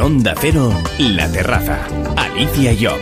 [0.00, 1.86] Onda Cero, La Terraza.
[2.16, 2.98] Alicia Job.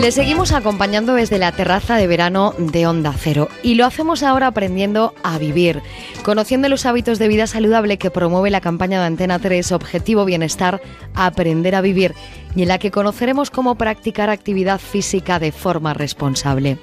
[0.00, 4.46] Le seguimos acompañando desde la terraza de verano de Onda Cero y lo hacemos ahora
[4.46, 5.82] aprendiendo a vivir,
[6.24, 10.80] conociendo los hábitos de vida saludable que promueve la campaña de Antena 3 Objetivo Bienestar,
[11.14, 12.14] Aprender a Vivir,
[12.56, 16.78] y en la que conoceremos cómo practicar actividad física de forma responsable.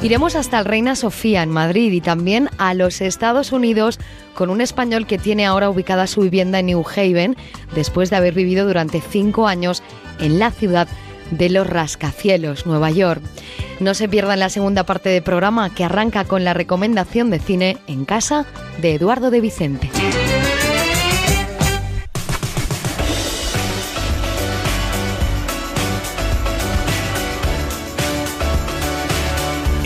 [0.00, 3.98] Iremos hasta el Reina Sofía en Madrid y también a los Estados Unidos
[4.34, 7.36] con un español que tiene ahora ubicada su vivienda en New Haven
[7.74, 9.82] después de haber vivido durante cinco años
[10.20, 10.86] en la ciudad
[11.32, 13.22] de los rascacielos, Nueva York.
[13.80, 17.78] No se pierdan la segunda parte del programa que arranca con la recomendación de cine
[17.88, 18.46] en casa
[18.80, 19.90] de Eduardo de Vicente.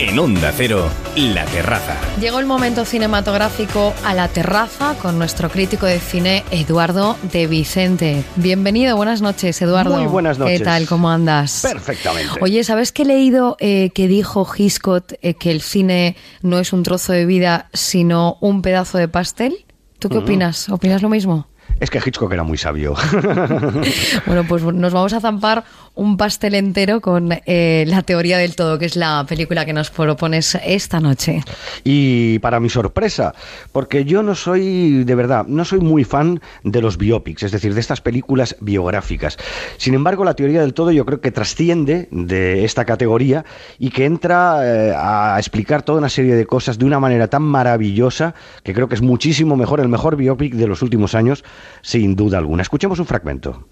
[0.05, 1.95] En Onda Cero, La Terraza.
[2.19, 8.25] Llegó el momento cinematográfico a La Terraza con nuestro crítico de cine Eduardo de Vicente.
[8.35, 9.95] Bienvenido, buenas noches Eduardo.
[9.95, 10.59] Muy buenas noches.
[10.59, 10.87] ¿Qué tal?
[10.87, 11.61] ¿Cómo andas?
[11.61, 12.33] Perfectamente.
[12.41, 16.73] Oye, ¿sabes que he leído eh, que dijo Hitchcock eh, que el cine no es
[16.73, 19.65] un trozo de vida, sino un pedazo de pastel?
[19.99, 20.67] ¿Tú qué opinas?
[20.67, 21.47] ¿Opinas lo mismo?
[21.79, 22.93] Es que Hitchcock era muy sabio.
[24.25, 25.63] bueno, pues nos vamos a zampar
[25.95, 29.91] un pastel entero con eh, La teoría del todo, que es la película que nos
[29.91, 31.43] propones esta noche.
[31.83, 33.33] Y para mi sorpresa,
[33.71, 37.73] porque yo no soy, de verdad, no soy muy fan de los biopics, es decir,
[37.73, 39.37] de estas películas biográficas.
[39.77, 43.45] Sin embargo, La teoría del todo yo creo que trasciende de esta categoría
[43.77, 47.43] y que entra eh, a explicar toda una serie de cosas de una manera tan
[47.43, 51.43] maravillosa que creo que es muchísimo mejor, el mejor biopic de los últimos años
[51.81, 52.61] sin duda alguna.
[52.61, 53.67] Escuchemos un fragmento.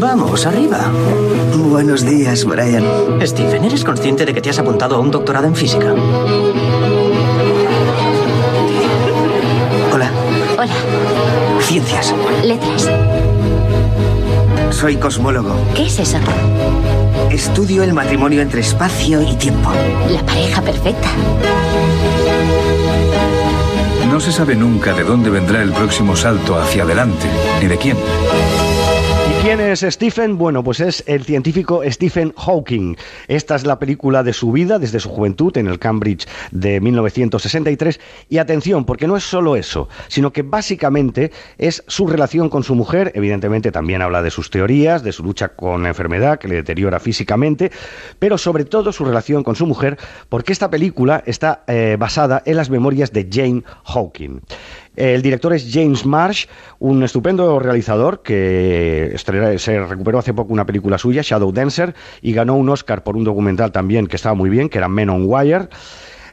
[0.00, 0.90] Vamos, arriba.
[1.54, 2.84] Buenos días, Brian.
[3.24, 5.94] Stephen, ¿eres consciente de que te has apuntado a un doctorado en física?
[9.92, 10.10] Hola.
[10.58, 10.72] Hola,
[11.60, 12.14] Ciencias.
[12.44, 12.88] letras.
[14.70, 15.54] Soy cosmólogo.
[15.74, 16.18] ¿Qué es eso?
[17.30, 19.70] Estudio el matrimonio entre espacio y tiempo.
[20.10, 21.08] La pareja perfecta.
[24.10, 27.26] No se sabe nunca de dónde vendrá el próximo salto hacia adelante,
[27.60, 27.96] ni de quién.
[29.46, 30.38] ¿Y quién es Stephen?
[30.38, 32.96] Bueno, pues es el científico Stephen Hawking.
[33.28, 38.00] Esta es la película de su vida desde su juventud en el Cambridge de 1963.
[38.28, 42.74] Y atención, porque no es solo eso, sino que básicamente es su relación con su
[42.74, 43.12] mujer.
[43.14, 46.98] Evidentemente también habla de sus teorías, de su lucha con la enfermedad que le deteriora
[46.98, 47.70] físicamente,
[48.18, 49.96] pero sobre todo su relación con su mujer,
[50.28, 54.40] porque esta película está eh, basada en las memorias de Jane Hawking.
[54.96, 56.46] El director es James Marsh,
[56.78, 59.14] un estupendo realizador que
[59.58, 63.24] se recuperó hace poco una película suya, Shadow Dancer, y ganó un Oscar por un
[63.24, 65.68] documental también que estaba muy bien, que era Men on Wire.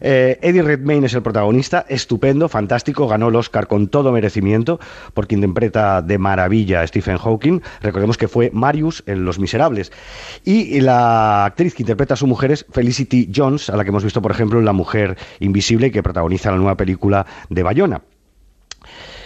[0.06, 4.80] Eh, Eddie Redmayne es el protagonista, estupendo, fantástico, ganó el Oscar con todo merecimiento
[5.13, 7.62] porque interpreta de maravilla a Stephen Hawking.
[7.81, 9.94] Recordemos que fue Marius en Los Miserables.
[10.44, 14.03] Y la actriz que interpreta a su mujer es Felicity Jones, a la que hemos
[14.03, 18.01] visto, por ejemplo, en La Mujer Invisible, que protagoniza la nueva película de Bayona.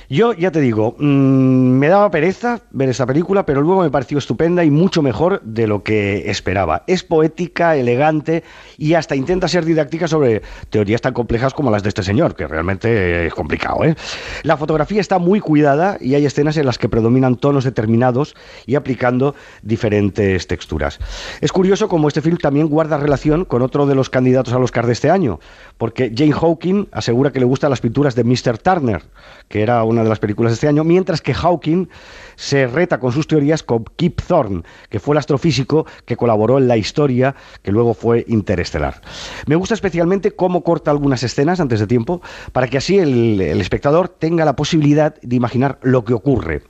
[0.09, 4.17] Yo ya te digo, mm, me daba pereza ver esta película, pero luego me pareció
[4.17, 6.83] estupenda y mucho mejor de lo que esperaba.
[6.87, 8.45] Es poética, elegante
[8.77, 12.47] y hasta intenta ser didáctica sobre teorías tan complejas como las de este señor, que
[12.47, 13.83] realmente es complicado.
[13.83, 13.95] ¿eh?
[14.43, 18.33] La fotografía está muy cuidada y hay escenas en las que predominan tonos determinados
[18.65, 20.99] y aplicando diferentes texturas.
[21.41, 24.87] Es curioso como este film también guarda relación con otro de los candidatos al Oscar
[24.87, 25.41] de este año,
[25.77, 28.57] porque Jane Hawking asegura que le gustan las pinturas de Mr.
[28.57, 29.03] Turner,
[29.49, 31.87] que era una de las películas de este año, mientras que Hawking
[32.35, 36.67] se reta con sus teorías con Kip Thorne, que fue el astrofísico que colaboró en
[36.67, 39.01] la historia que luego fue interestelar.
[39.47, 42.21] Me gusta especialmente cómo corta algunas escenas antes de tiempo,
[42.51, 46.61] para que así el, el espectador tenga la posibilidad de imaginar lo que ocurre.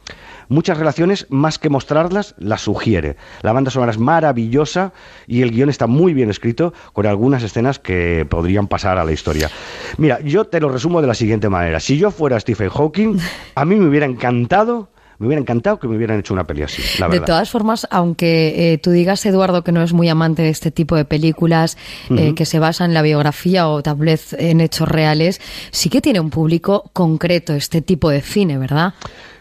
[0.50, 3.18] Muchas relaciones, más que mostrarlas, las sugiere.
[3.42, 4.94] La banda sonora es maravillosa
[5.28, 9.12] y el guion está muy bien escrito, con algunas escenas que podrían pasar a la
[9.12, 9.50] historia.
[9.98, 11.80] Mira, yo te lo resumo de la siguiente manera.
[11.80, 13.18] Si yo fuera Stephen Hawking,
[13.56, 14.90] a mí me hubiera encantado,
[15.20, 18.74] me hubiera encantado que me hubieran hecho una peli así, la De todas formas, aunque
[18.74, 21.78] eh, tú digas, Eduardo, que no es muy amante de este tipo de películas
[22.10, 25.42] eh, que se basan en la biografía o tal vez en hechos reales,
[25.72, 28.94] sí que tiene un público concreto este tipo de cine, ¿verdad?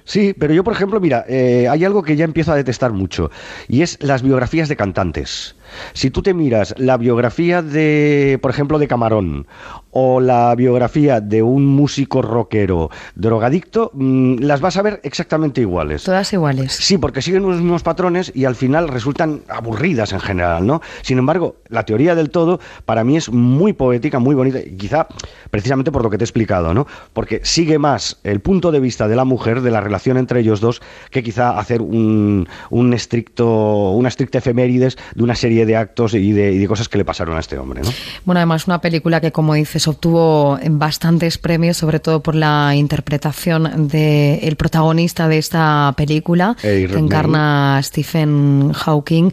[0.07, 3.31] Sí, pero yo, por ejemplo, mira, eh, hay algo que ya empiezo a detestar mucho,
[3.67, 5.57] y es las biografías de cantantes.
[5.93, 9.47] Si tú te miras la biografía de, por ejemplo, de Camarón
[9.91, 16.05] o la biografía de un músico rockero drogadicto, mm, las vas a ver exactamente iguales.
[16.05, 16.73] Todas iguales.
[16.73, 20.83] Sí, porque siguen unos mismos patrones y al final resultan aburridas en general, ¿no?
[21.01, 25.09] Sin embargo, la teoría del todo para mí es muy poética, muy bonita, y quizá
[25.51, 26.87] precisamente por lo que te he explicado, ¿no?
[27.15, 30.61] Porque sigue más el punto de vista de la mujer, de la relación entre ellos
[30.61, 36.13] dos, que quizá hacer un, un estricto, una estricta efemérides de una serie de actos
[36.15, 37.89] y de, y de cosas que le pasaron a este hombre, ¿no?
[38.25, 43.89] Bueno, además una película que, como dices, obtuvo bastantes premios, sobre todo por la interpretación
[43.89, 49.31] del el protagonista de esta película, que encarna a Stephen Hawking.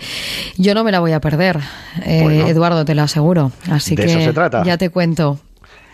[0.57, 1.59] Yo no me la voy a perder,
[2.05, 2.47] eh, Bueno.
[2.47, 3.51] Eduardo, te lo aseguro.
[3.69, 4.63] Así De que eso se trata.
[4.63, 5.39] ya te cuento.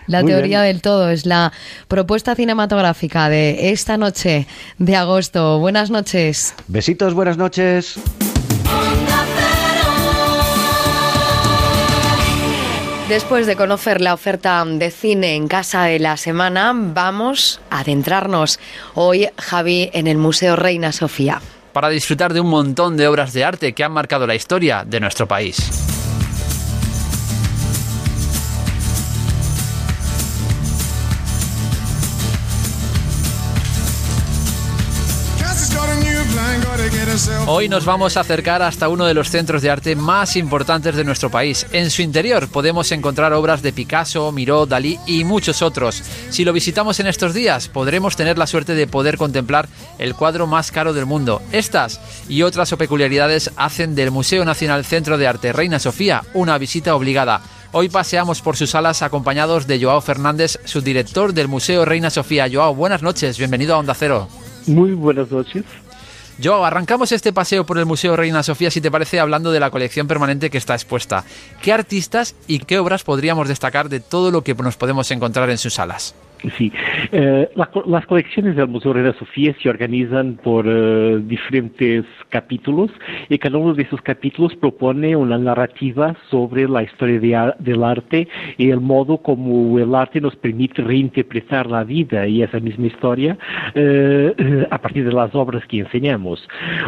[0.08, 0.74] La Muy teoría bien.
[0.74, 1.52] del todo es la
[1.88, 4.48] propuesta cinematográfica de esta noche
[4.80, 5.60] de agosto.
[5.60, 6.56] Buenas noches.
[6.68, 8.00] Besitos, buenas noches.
[13.10, 18.60] Después de conocer la oferta de cine en casa de la semana, vamos a adentrarnos
[18.94, 21.42] hoy, Javi, en el Museo Reina Sofía.
[21.74, 25.00] para disfrutar de un montón de obras de arte que han marcado la historia de
[25.00, 25.99] nuestro país.
[37.48, 41.04] Hoy nos vamos a acercar hasta uno de los centros de arte más importantes de
[41.04, 41.66] nuestro país.
[41.72, 46.02] En su interior podemos encontrar obras de Picasso, Miró, Dalí y muchos otros.
[46.30, 49.68] Si lo visitamos en estos días, podremos tener la suerte de poder contemplar
[49.98, 51.42] el cuadro más caro del mundo.
[51.52, 52.00] Estas
[52.30, 57.42] y otras peculiaridades hacen del Museo Nacional Centro de Arte Reina Sofía una visita obligada.
[57.72, 62.48] Hoy paseamos por sus salas acompañados de Joao Fernández, su director del Museo Reina Sofía.
[62.52, 64.28] Joao, buenas noches, bienvenido a Onda Cero.
[64.68, 65.64] Muy buenas noches.
[66.42, 69.72] Joao, arrancamos este paseo por el Museo Reina Sofía, si te parece, hablando de la
[69.72, 71.26] colección permanente que está expuesta.
[71.62, 75.58] ¿Qué artistas y qué obras podríamos destacar de todo lo que nos podemos encontrar en
[75.58, 76.16] sus salas?
[76.58, 76.72] Sí,
[77.12, 82.92] eh, la las colecciones del Museo Reina Sofía se organizan por eh, diferentes capítulos
[83.30, 88.28] y cada uno de esos capítulos propone una narrativa sobre la historia de del arte
[88.58, 93.38] y el modo como el arte nos permite reinterpretar la vida y esa misma historia
[93.76, 96.48] eh, eh, a partir de las obras que enseñamos.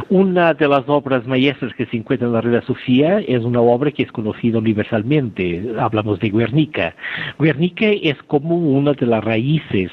[0.09, 3.92] Una de las obras maestras que se encuentra en la Reina Sofía es una obra
[3.92, 5.74] que es conocida universalmente.
[5.80, 6.95] Hablamos de Guernica.
[7.39, 9.40] Guernica es como una de las raíces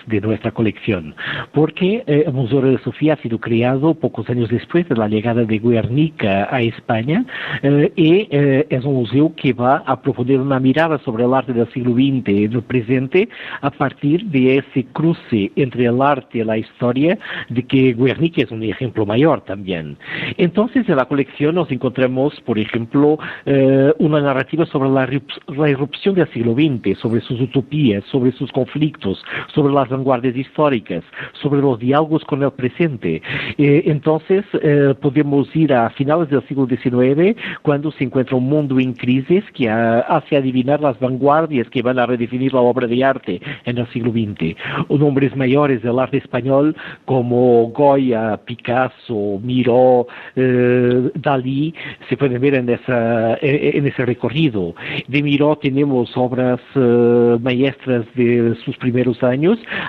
[0.07, 1.15] de nuestra colección,
[1.53, 5.45] porque eh, el Museo de Sofía ha sido creado pocos años después de la llegada
[5.45, 7.25] de Guernica a España
[7.63, 11.53] eh, y eh, es un museo que va a proponer una mirada sobre el arte
[11.55, 13.29] del siglo XX y del presente
[13.63, 17.19] a partir de ese cruce entre el arte y la historia,
[17.49, 19.97] de que Guernica es un ejemplo mayor también.
[20.37, 25.09] Entonces, en la colección nos encontramos, por ejemplo, eh, una narrativa sobre la,
[25.57, 29.25] la irrupción del siglo XX, sobre sus utopías, sobre sus conflictos,
[29.55, 33.23] sobre las vanguardias históricas, sobre los diálogos con el presente.
[33.57, 38.79] Eh, entonces, eh, podemos ir a finales del siglo XIX, cuando se encuentra un mundo
[38.79, 43.05] en crisis que ah, hace adivinar las vanguardias que van a redefinir la obra de
[43.05, 44.57] arte en el siglo XX.
[44.89, 50.07] Nombres mayores del arte español como Goya, Picasso, Miró,
[50.37, 51.75] eh, Dalí,
[52.09, 54.75] se pueden ver en, esa, en ese recorrido.
[55.07, 59.28] De Miró tenemos obras eh, maestras de sus primeros años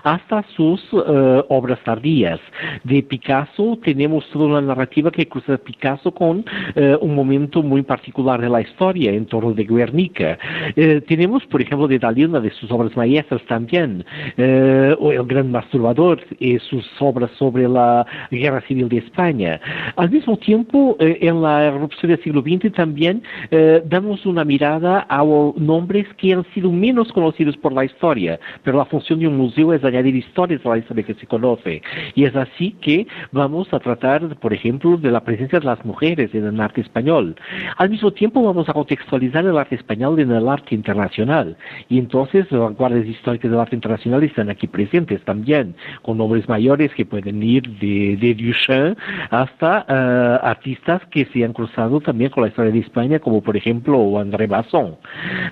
[0.03, 2.39] hasta sus eh, obras tardías.
[2.83, 6.45] De Picasso tenemos toda una narrativa que cruza Picasso con
[6.75, 10.37] eh, un momento muy particular de la historia en torno de Guernica.
[10.75, 14.03] Eh, tenemos, por ejemplo, de Dalí una de sus obras maestras también,
[14.99, 19.59] o El Gran Masturbador y sus obras sobre la Guerra Civil de España.
[19.95, 23.23] Al mismo tiempo, en la erupción del siglo XX también
[23.85, 25.23] damos una mirada a
[25.57, 29.73] nombres que han sido menos conocidos por la historia, pero la función de un museo
[29.73, 31.81] es añadir historias a la historia que se conoce.
[32.15, 36.33] Y es así que vamos a tratar, por ejemplo, de la presencia de las mujeres
[36.33, 37.35] en el arte español.
[37.77, 41.57] Al mismo tiempo vamos a contextualizar el arte español en el arte internacional.
[41.89, 46.93] Y entonces las vanguardias históricas del arte internacional están aquí presentes también, con nombres mayores
[46.93, 48.97] que pueden ir de, de Duchamp
[49.29, 53.55] hasta eh, artistas que se han cruzado también con la historia de España, como por
[53.55, 54.95] ejemplo André Basson.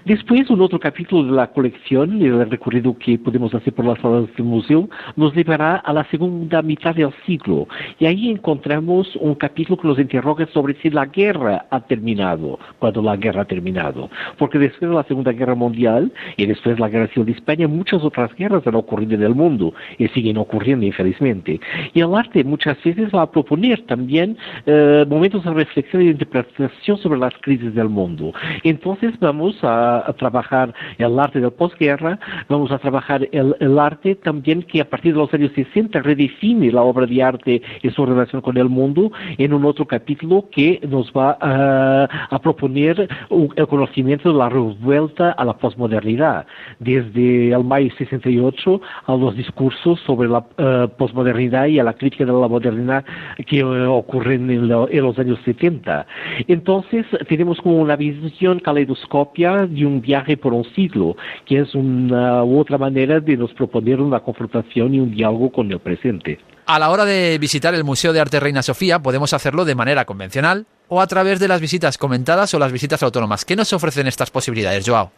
[0.06, 4.26] Después, un otro capítulo de la colección, el recorrido que podemos hacer por las salas
[4.36, 7.68] del museo, nos llevará a la segunda mitad del siglo.
[8.00, 13.02] Y ahí encontramos un capítulo que nos interroga sobre si la guerra ha terminado, cuando
[13.02, 14.10] la guerra ha terminado.
[14.38, 17.68] Porque después de la Segunda Guerra Mundial y después de la Guerra Civil de España,
[17.68, 21.60] muchas otras guerras han ocurrido en el mundo y siguen ocurriendo, infelizmente.
[21.94, 26.12] Y el arte muchas veces va a proponer también eh, momentos de reflexión y de
[26.12, 28.34] interpretación sobre las crisis del mundo.
[28.64, 32.20] Entonces vamos a, trabajar el arte del posguerra,
[32.50, 36.82] vamos a trabajar el, arte también que a partir de los años 60 redefine la
[36.82, 41.12] obra de arte y su relación con el mundo en un otro capítulo que nos
[41.12, 43.08] va a, proponer
[43.56, 46.46] el conocimiento de la revuelta a la posmodernidad,
[46.80, 52.26] desde el mayo 68 a los discursos sobre la uh, posmodernidad y a la crítica
[52.26, 53.04] de la modernidad
[53.46, 56.06] que uh, ocurren en, en, los años 70.
[56.48, 62.44] Entonces, tenemos como una visión caleidoscopia de un viaje por un siglo, que es una
[62.44, 66.40] u otra manera de nos proponer una confrontación y un diálogo con el presente.
[66.66, 70.06] A la hora de visitar el Museo de Arte Reina Sofía, podemos hacerlo de manera
[70.06, 73.46] convencional o a través de las visitas comentadas o las visitas autónomas.
[73.46, 75.12] ¿Qué nos ofrecen estas posibilidades, Joao?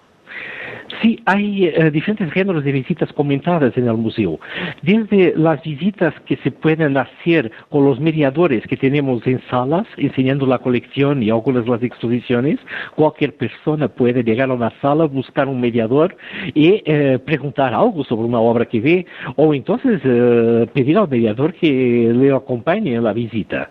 [1.01, 4.39] Sí, hay eh, diferentes géneros de visitas comentadas en el museo.
[4.81, 10.45] Desde las visitas que se pueden hacer con los mediadores que tenemos en salas, enseñando
[10.45, 12.59] la colección y algunas de las exposiciones,
[12.95, 16.17] cualquier persona puede llegar a una sala, buscar un mediador
[16.53, 19.05] y eh, preguntar algo sobre una obra que ve,
[19.37, 23.69] o entonces eh, pedir al mediador que le acompañe en la visita.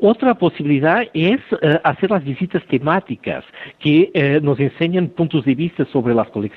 [0.00, 1.40] otra posibilidad es
[1.82, 3.44] hacer las visitas temáticas
[3.80, 6.51] que nos enseñan puntos de vista sobre las colecciones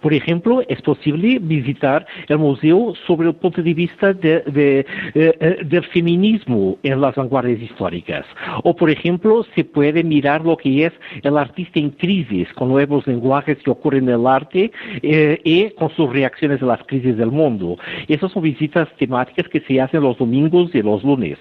[0.00, 4.84] por ejemplo, es posible visitar el museo sobre el punto de vista de, eh,
[5.14, 8.26] eh, del feminismo en las vanguardias históricas.
[8.64, 13.06] O, por ejemplo, se puede mirar lo que es el artista en crisis, con nuevos
[13.06, 14.72] lenguajes que ocurren en el arte
[15.02, 17.76] eh, y con sus reacciones a las crisis del mundo.
[18.08, 21.38] Esas son visitas temáticas que se hacen los domingos y los lunes.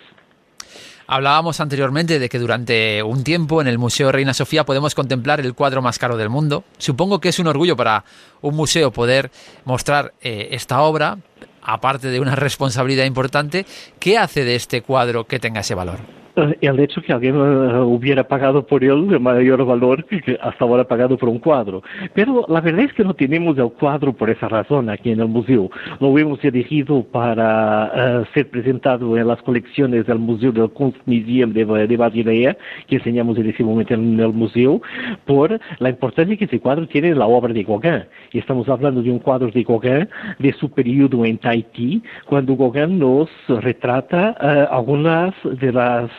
[1.11, 5.55] Hablábamos anteriormente de que durante un tiempo en el Museo Reina Sofía podemos contemplar el
[5.55, 6.63] cuadro más caro del mundo.
[6.77, 8.05] Supongo que es un orgullo para
[8.41, 9.31] un museo poder
[9.65, 11.17] mostrar eh, esta obra,
[11.63, 13.65] aparte de una responsabilidad importante.
[13.97, 15.97] ¿Qué hace de este cuadro que tenga ese valor?
[16.35, 20.83] El hecho que alguien eh, hubiera pagado por él de mayor valor que hasta ahora
[20.83, 21.81] pagado por un cuadro.
[22.13, 25.27] Pero la verdad es que no tenemos el cuadro por esa razón aquí en el
[25.27, 25.69] museo.
[25.99, 31.87] Lo hemos elegido para eh, ser presentado en las colecciones del Museo del Kunstmuseum de,
[31.87, 32.57] de Basilea,
[32.87, 34.81] que enseñamos en ese momento en el museo,
[35.25, 38.03] por la importancia que ese cuadro tiene en la obra de Gauguin.
[38.31, 40.07] Y estamos hablando de un cuadro de Gauguin
[40.37, 44.31] de su periodo en Tahití, cuando Gauguin nos retrata
[44.71, 46.09] algunas de las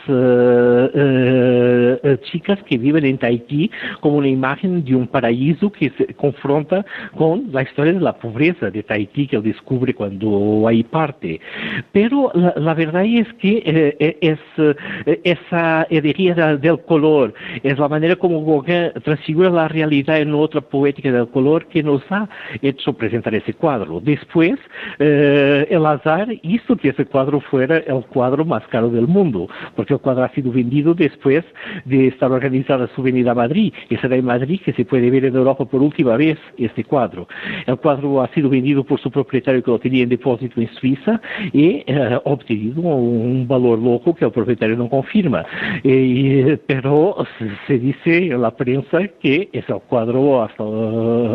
[2.30, 6.84] chicas que viven en Tahití como una imagen de un paraíso que se confronta
[7.16, 11.40] con la historia de la pobreza de Tahití que él descubre cuando hay parte.
[11.92, 14.38] Pero la, verdad es que es
[15.24, 21.10] esa herejía del color, es la manera como Gauguin transfigura la realidad en otra poética
[21.12, 22.28] del color que nos ha
[22.62, 24.00] hecho presentar ese cuadro.
[24.00, 24.58] Después,
[24.98, 30.00] el azar hizo que ese cuadro fuera el cuadro más caro del mundo, porque el
[30.00, 31.44] cuadro ha sido vendido después
[31.84, 33.72] de estar organizada su venida a Madrid.
[33.88, 37.28] Y será en Madrid que se puede ver en Europa por última vez este cuadro.
[37.66, 41.20] El cuadro ha sido vendido por su propietario que lo tenía en depósito en Suiza
[41.52, 45.44] y ha eh, obtenido un valor loco que el propietario no confirma.
[45.84, 47.16] Eh, pero
[47.66, 50.64] se dice en la prensa que es el cuadro hasta,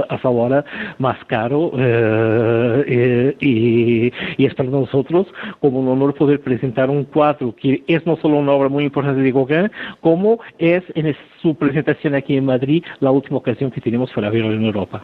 [0.09, 0.65] hasta ahora
[0.99, 5.27] más caro eh, y, y es para nosotros
[5.59, 9.21] como un honor poder presentar un cuadro que es no solo una obra muy importante
[9.21, 9.71] de Gauguin,
[10.01, 14.53] como es en su presentación aquí en Madrid la última ocasión que tenemos para verlo
[14.53, 15.03] en Europa.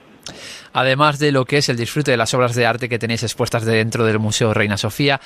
[0.74, 3.66] Además de lo que es el disfrute de las obras de arte que tenéis expuestas
[3.66, 5.20] dentro del Museo Reina Sofía,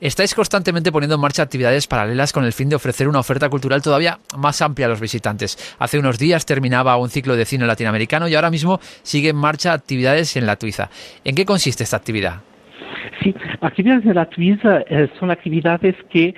[0.00, 3.82] estáis constantemente poniendo en marcha actividades paralelas con el fin de ofrecer una oferta cultural
[3.82, 5.76] todavía más amplia a los visitantes.
[5.78, 9.72] Hace unos días terminaba un ciclo de cine latinoamericano y ahora mismo sigue en marcha
[9.72, 10.90] actividades en la Tuiza.
[11.24, 12.40] ¿En qué consiste esta actividad?
[13.22, 16.34] Sí, actividades de la Tuiza eh, son actividades que,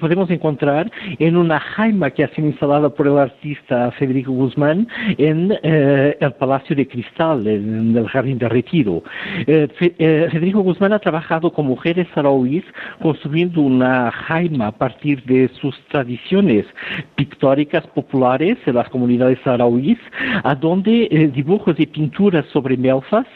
[0.00, 4.86] podemos encontrar en una jaima que ha sido instalada por el artista Federico Guzmán
[5.18, 9.02] en eh, el Palacio de Cristal, en el Jardín de Retiro.
[9.46, 9.68] Eh,
[10.30, 12.64] Federico Guzmán ha trabajado con mujeres sarauís
[13.00, 16.66] construyendo una jaima a partir de sus tradiciones
[17.16, 19.98] pictóricas populares en las comunidades sarauís,
[20.44, 23.26] a donde dibujos y pinturas sobre melfas,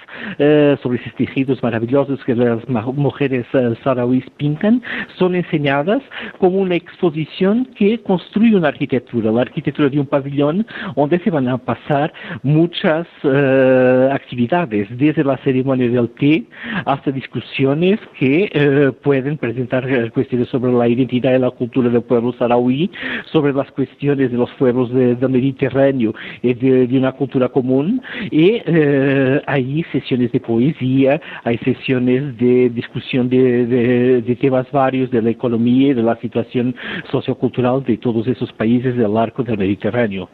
[0.82, 4.82] sobre esos tejidos maravillosos, maravillosos que las mujeres uh, sarauís pintan
[5.18, 6.02] son enseñadas
[6.38, 10.66] como una exposición que construye una arquitectura, la arquitectura de un pabellón
[10.96, 16.44] donde se van a pasar muchas uh, actividades, desde la ceremonia del té
[16.84, 22.90] hasta discusiones que pueden presentar cuestiones sobre la identidad y la cultura del pueblo saraui,
[23.32, 28.02] sobre las cuestiones de los pueblos de, del Mediterráneo y de, de, una cultura común.
[28.30, 35.30] Y eh, hay sesiones de poesía, hay sesiones de discusión de, temas varios de la
[35.30, 36.74] economía y de la situación
[37.10, 40.28] sociocultural de todos esos países del arco del Mediterráneo.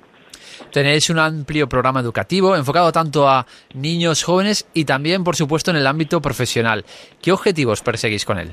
[0.72, 5.76] Tenéis un amplio programa educativo enfocado tanto a niños, jóvenes y también, por supuesto, en
[5.76, 6.84] el ámbito profesional.
[7.22, 8.50] ¿Qué objetivos perseguís con él?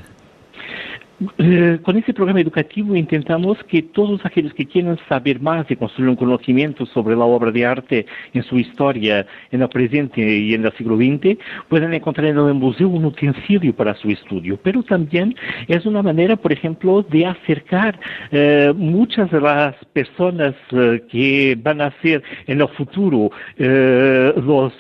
[1.38, 6.10] Eh, con este programa educativo intentamos que todos aquellos que quieran saber más y construir
[6.10, 10.66] un conocimiento sobre la obra de arte en su historia, en el presente y en
[10.66, 11.38] el siglo XX,
[11.70, 14.60] puedan encontrar en el museo un utensilio para su estudio.
[14.64, 15.36] Pero también
[15.68, 18.00] es una manera, por ejemplo, de acercar
[18.32, 24.74] eh, muchas de las personas eh, que van a ser en el futuro los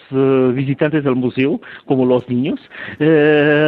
[0.55, 2.59] visitantes del museo, como los niños,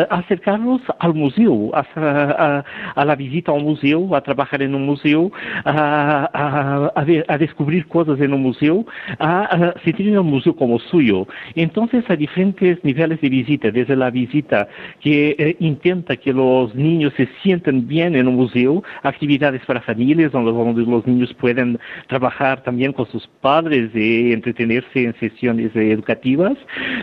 [0.10, 2.64] acercarlos al museo, a, a
[2.95, 5.31] a la visita a un museo, a trabajar en un museo,
[5.63, 8.86] a, a, a, a descubrir cosas en un museo,
[9.19, 11.27] a, sentir el museo como suyo.
[11.55, 14.67] Entonces, a diferentes niveles de visita, desde la visita
[15.01, 20.31] que eh, intenta que los niños se sientan bien en un museo, actividades para familias
[20.31, 26.57] donde, donde los niños pueden trabajar también con sus padres y entretenerse en sesiones educativas,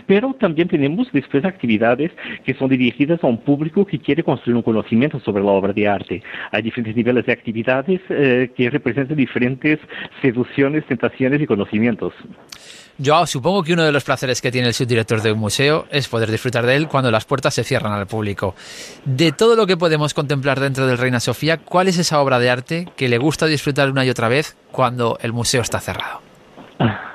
[0.07, 2.11] pero también tenemos después actividades
[2.45, 5.87] que son dirigidas a un público que quiere construir un conocimiento sobre la obra de
[5.87, 6.23] arte.
[6.51, 9.79] Hay diferentes niveles de actividades eh, que representan diferentes
[10.21, 12.13] seducciones, tentaciones y conocimientos.
[12.99, 16.07] Yo supongo que uno de los placeres que tiene el subdirector de un museo es
[16.07, 18.55] poder disfrutar de él cuando las puertas se cierran al público.
[19.03, 22.51] De todo lo que podemos contemplar dentro del Reina Sofía, ¿cuál es esa obra de
[22.51, 26.21] arte que le gusta disfrutar una y otra vez cuando el museo está cerrado?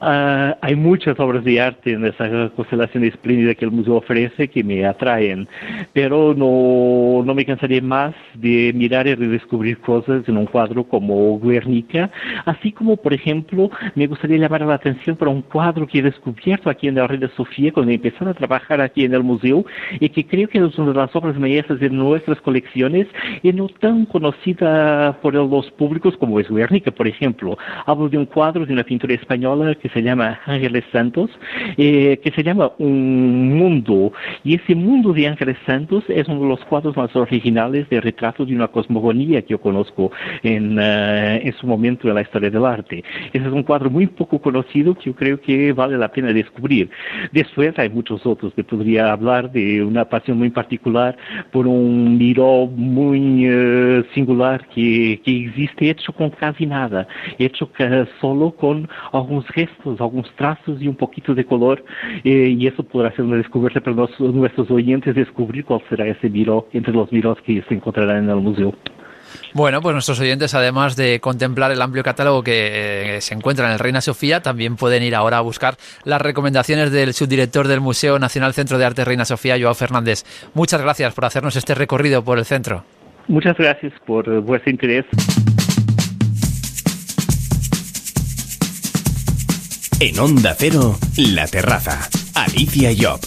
[0.00, 4.64] Uh, hay muchas obras de arte en esa constelación espléndida que el museo ofrece que
[4.64, 5.48] me atraen,
[5.92, 11.38] pero no, no me cansaré más de mirar y redescubrir cosas en un cuadro como
[11.40, 12.10] Guernica,
[12.44, 16.70] así como, por ejemplo, me gustaría llamar la atención para un cuadro que he descubierto
[16.70, 19.64] aquí en la Reina Sofía cuando empezado a trabajar aquí en el museo
[20.00, 23.06] y que creo que es una de las obras maestras de nuestras colecciones
[23.42, 27.58] y no tan conocida por los públicos como es Guernica, por ejemplo.
[27.86, 31.30] Hablo de un cuadro de una pintura española que se llama Ángeles Santos,
[31.76, 34.12] eh, que se llama Un Mundo.
[34.44, 38.44] Y ese mundo de Ángeles Santos es uno de los cuadros más originales de retrato
[38.44, 40.10] de una cosmogonía que yo conozco
[40.42, 43.04] en, uh, en su momento en la historia del arte.
[43.32, 46.90] Ese es un cuadro muy poco conocido que yo creo que vale la pena descubrir.
[47.32, 51.16] Después hay muchos otros que podría hablar de una pasión muy particular
[51.52, 57.06] por un miró muy uh, singular que, que existe hecho con casi nada,
[57.38, 57.70] hecho
[58.20, 58.88] solo con
[59.18, 61.82] alguns gestos, alguns traços e um pouquinho de color,
[62.24, 66.28] eh, e isso poderá ser uma descoberta para nossos, nossos oyentes descobrir qual será esse
[66.28, 68.74] miró entre os mirós que se encontrarán no museu.
[69.54, 73.72] Bueno, pues nuestros oyentes, además de contemplar el amplio catálogo que eh, se encuentra en
[73.72, 78.18] el Reina Sofía, también pueden ir ahora a buscar las recomendaciones del subdirector del Museo
[78.18, 80.24] Nacional Centro de Arte Reina Sofía, Joao Fernández.
[80.54, 82.84] Muchas gracias por hacernos este recorrido por el centro.
[83.26, 85.04] Muchas gracias por vuestro interés.
[90.00, 92.08] En Onda Cero, La Terraza.
[92.32, 93.18] Alicia Job.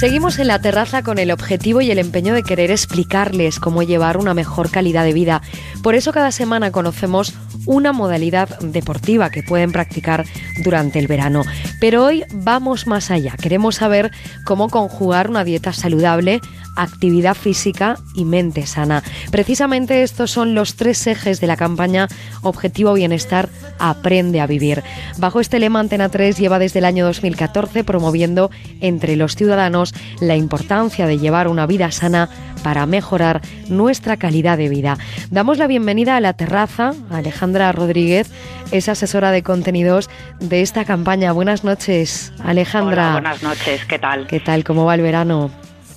[0.00, 4.16] Seguimos en la terraza con el objetivo y el empeño de querer explicarles cómo llevar
[4.16, 5.42] una mejor calidad de vida.
[5.80, 7.34] Por eso cada semana conocemos
[7.66, 10.24] una modalidad deportiva que pueden practicar
[10.64, 11.44] durante el verano.
[11.78, 13.36] Pero hoy vamos más allá.
[13.40, 14.10] Queremos saber
[14.44, 16.40] cómo conjugar una dieta saludable,
[16.76, 19.02] actividad física y mente sana.
[19.30, 22.08] Precisamente estos son los tres ejes de la campaña
[22.42, 24.82] Objetivo Bienestar Aprende a Vivir.
[25.18, 30.36] Bajo este lema Antena 3 lleva desde el año 2014 promoviendo entre los ciudadanos la
[30.36, 32.28] importancia de llevar una vida sana
[32.62, 34.98] para mejorar nuestra calidad de vida.
[35.30, 38.30] Damos la bienvenida a la terraza a Alejandra Rodríguez,
[38.70, 40.08] es asesora de contenidos
[40.40, 41.32] de esta campaña.
[41.32, 43.10] Buenas noches, Alejandra.
[43.10, 44.26] Hola, buenas noches, ¿qué tal?
[44.26, 44.64] ¿Qué tal?
[44.64, 45.50] ¿Cómo va el verano?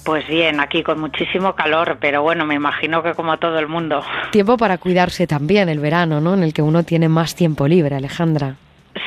[0.05, 4.03] Pues bien, aquí con muchísimo calor, pero bueno, me imagino que como todo el mundo.
[4.31, 6.35] Tiempo para cuidarse también el verano, ¿no?
[6.35, 8.55] En el que uno tiene más tiempo libre, Alejandra.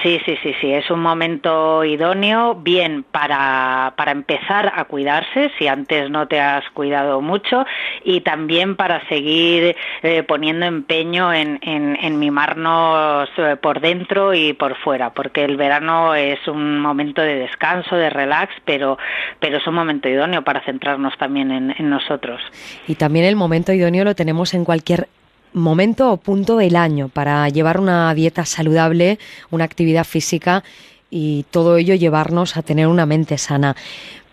[0.03, 5.66] Sí, sí, sí, sí, es un momento idóneo, bien para, para empezar a cuidarse, si
[5.66, 7.64] antes no te has cuidado mucho,
[8.05, 14.77] y también para seguir eh, poniendo empeño en, en, mimarnos eh, por dentro y por
[14.77, 18.98] fuera, porque el verano es un momento de descanso, de relax, pero,
[19.40, 22.42] pero es un momento idóneo para centrarnos también en, en nosotros.
[22.87, 25.09] Y también el momento idóneo lo tenemos en cualquier
[25.52, 29.18] momento o punto del año para llevar una dieta saludable,
[29.50, 30.64] una actividad física
[31.11, 33.76] y todo ello llevarnos a tener una mente sana.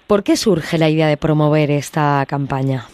[0.07, 2.87] ¿Por qué surge la idea de promover esta campaña?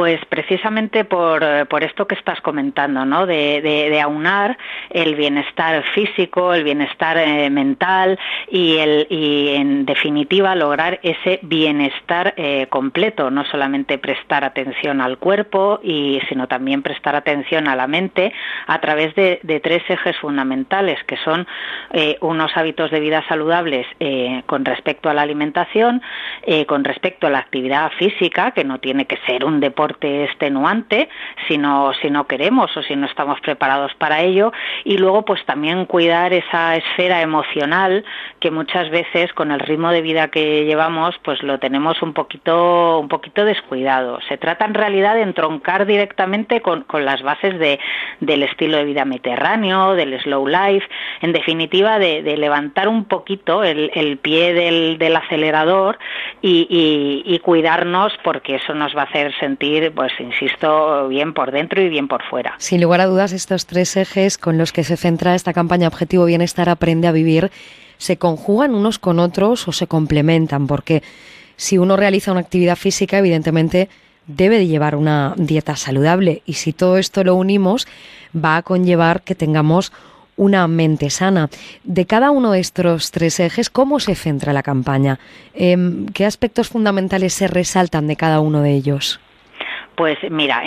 [0.00, 3.26] Pues precisamente por, eh, por, esto que estás comentando, ¿no?
[3.26, 4.56] De, de, aunar
[4.88, 8.18] el bienestar físico, el bienestar eh, mental
[8.50, 15.18] y, el, y, en definitiva, lograr ese bienestar eh, completo, no solamente prestar atención al
[15.18, 18.32] cuerpo, y, sino también prestar atención a la mente
[18.68, 21.46] a través de, tres ejes fundamentales, que son
[22.22, 23.86] unos hábitos de vida saludables
[24.46, 26.00] con respecto a la alimentación,
[26.66, 31.08] con respecto a la actividad física, que no tiene que ser un deporte deporte extenuante
[31.48, 34.52] si no, si no queremos o si no estamos preparados para ello.
[34.84, 38.04] Y luego pues también cuidar esa esfera emocional
[38.40, 42.98] que muchas veces con el ritmo de vida que llevamos pues lo tenemos un poquito
[42.98, 44.20] un poquito descuidado.
[44.28, 47.78] Se trata en realidad de entroncar directamente con, con las bases de,
[48.20, 50.86] del estilo de vida mediterráneo del slow life
[51.20, 55.98] en definitiva de, levantar un poquito el, el pie del, del acelerador
[56.40, 61.50] y, y, y cuidarnos porque eso nos va a hacer sentir pues insisto, bien por
[61.52, 62.54] dentro y bien por fuera.
[62.58, 66.24] Sin lugar a dudas, estos tres ejes con los que se centra esta campaña Objetivo
[66.24, 67.50] Bienestar Aprende a Vivir
[67.98, 71.02] se conjugan unos con otros o se complementan, porque
[71.56, 73.90] si uno realiza una actividad física, evidentemente
[74.26, 77.86] debe de llevar una dieta saludable y si todo esto lo unimos,
[78.34, 79.92] va a conllevar que tengamos
[80.36, 81.50] una mente sana.
[81.84, 85.18] De cada uno de estos tres ejes, ¿cómo se centra la campaña?
[85.52, 89.20] Em, ¿Qué aspectos fundamentales se resaltan de cada uno de ellos?
[90.00, 90.62] Pues mira,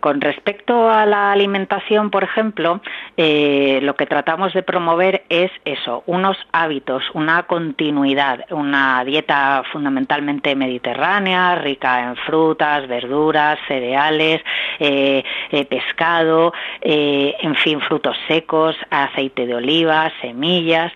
[0.00, 2.80] con respecto a la alimentación, por ejemplo,
[3.18, 10.56] eh, lo que tratamos de promover es eso, unos hábitos, una continuidad, una dieta fundamentalmente
[10.56, 14.40] mediterránea, rica en frutas, verduras, cereales,
[14.78, 20.90] eh, eh, pescado, en fin, frutos secos, aceite de oliva, semillas,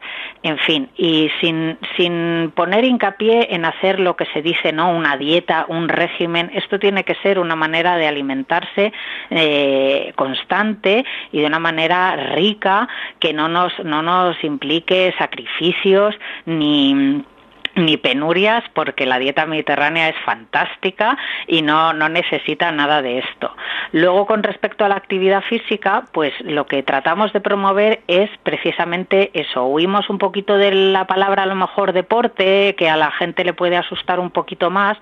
[0.44, 4.90] en fin, y sin, sin poner hincapié en hacer lo que se dice, ¿no?
[4.90, 8.92] Una dieta, un régimen, esto tiene que ser una manera de alimentarse
[9.30, 11.02] eh, constante
[11.32, 12.86] y de una manera rica
[13.20, 17.24] que no nos, no nos implique sacrificios ni
[17.76, 23.54] ni penurias porque la dieta mediterránea es fantástica y no, no necesita nada de esto.
[23.92, 29.30] Luego, con respecto a la actividad física, pues lo que tratamos de promover es precisamente
[29.34, 29.66] eso.
[29.66, 33.52] Huimos un poquito de la palabra a lo mejor deporte, que a la gente le
[33.52, 34.98] puede asustar un poquito más,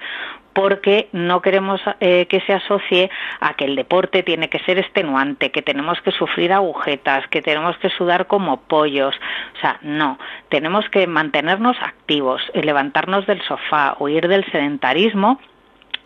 [0.52, 3.10] porque no queremos eh, que se asocie
[3.40, 7.76] a que el deporte tiene que ser extenuante, que tenemos que sufrir agujetas, que tenemos
[7.78, 9.14] que sudar como pollos.
[9.56, 15.38] O sea, no, tenemos que mantenernos activos, levantarnos del sofá, huir del sedentarismo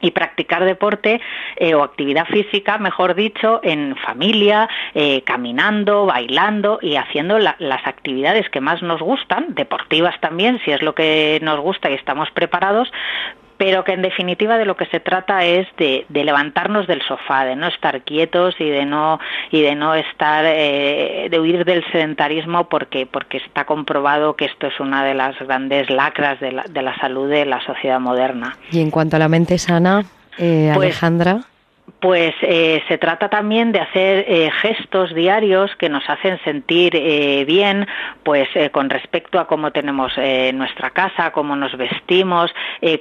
[0.01, 1.21] y practicar deporte
[1.57, 8.49] eh, o actividad física, mejor dicho, en familia, eh, caminando, bailando y haciendo las actividades
[8.51, 12.91] que más nos gustan, deportivas también, si es lo que nos gusta y estamos preparados,
[13.57, 17.57] pero que en definitiva de lo que se trata es de, levantarnos del sofá, de
[17.57, 19.19] no estar quietos y de no
[19.51, 24.66] y de no estar eh, de huir del sedentarismo porque porque está comprobado que esto
[24.66, 28.57] es una de las grandes lacras de la, de la salud de la sociedad moderna.
[28.71, 30.05] Y en cuanto a la mente sana,
[30.38, 31.40] eh, pues Alejandra
[32.01, 37.45] pues eh, se trata también de hacer eh, gestos diarios que nos hacen sentir eh,
[37.47, 37.87] bien,
[38.23, 40.13] pues con respecto a cómo tenemos
[40.55, 42.53] nuestra casa, cómo nos vestimos,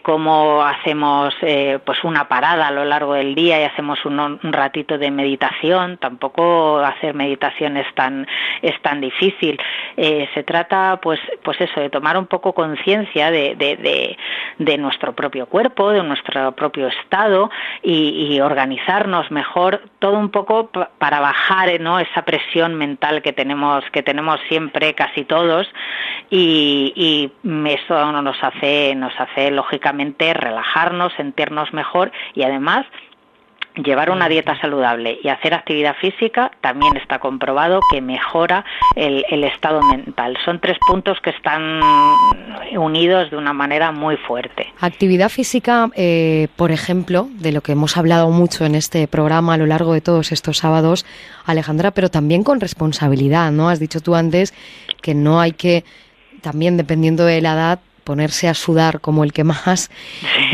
[0.04, 5.10] cómo hacemos pues una parada a lo largo del día y hacemos un, ratito de
[5.10, 5.98] meditación.
[5.98, 8.28] Tampoco hacer meditación es tan
[8.62, 9.60] es tan difícil.
[9.96, 14.18] se trata, pues pues eso, de tomar un poco conciencia de, de,
[14.60, 17.50] de, nuestro propio cuerpo, de nuestro propio estado
[17.82, 18.85] y, y organizar
[19.32, 22.00] mejor, todo un poco para bajar ¿no?
[22.00, 25.68] esa presión mental que tenemos, que tenemos siempre casi todos
[26.30, 27.32] y, y
[27.68, 32.86] eso nos hace, nos hace lógicamente relajarnos, sentirnos mejor y además
[33.84, 38.64] Llevar una dieta saludable y hacer actividad física también está comprobado que mejora
[38.96, 40.38] el, estado mental.
[40.46, 41.82] Son tres puntos que están
[42.78, 44.74] unidos de una manera muy fuerte.
[44.80, 49.58] Actividad física, eh, por ejemplo, de lo que hemos hablado mucho en este programa a
[49.58, 51.06] lo largo de todos estos sábados,
[51.46, 53.70] Alejandra, pero también con responsabilidad, ¿no?
[53.70, 54.54] Has dicho tú antes
[55.02, 55.84] que no hay que,
[56.42, 59.90] también dependiendo de la edad, ponerse a sudar como el que más,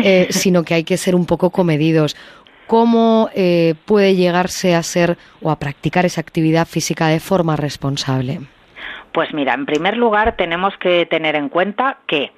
[0.03, 2.15] eh, sino que hay que ser un poco comedidos.
[2.71, 8.39] ¿Cómo eh, puede llegarse a ser o a practicar esa actividad física de forma responsable?
[9.11, 12.31] Pues mira, en primer lugar tenemos que tener en cuenta que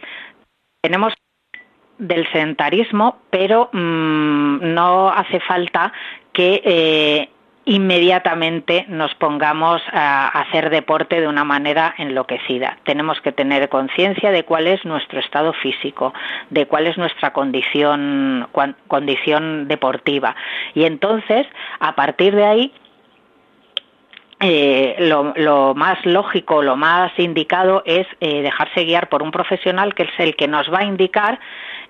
[0.82, 1.14] tenemos
[2.00, 5.94] del sedentarismo, pero mm, no hace falta
[6.34, 7.30] que eh,
[7.66, 12.78] inmediatamente nos pongamos a hacer deporte de una manera enloquecida.
[12.84, 16.14] Tenemos que tener conciencia de cuál es nuestro estado físico,
[16.50, 18.48] de cuál es nuestra condición,
[18.88, 20.36] condición deportiva.
[20.74, 21.48] Y entonces,
[21.80, 22.74] a partir de ahí,
[24.46, 30.04] eh, lo, más lógico, lo más indicado es eh, dejarse guiar por un profesional que
[30.04, 31.40] es el que nos va a indicar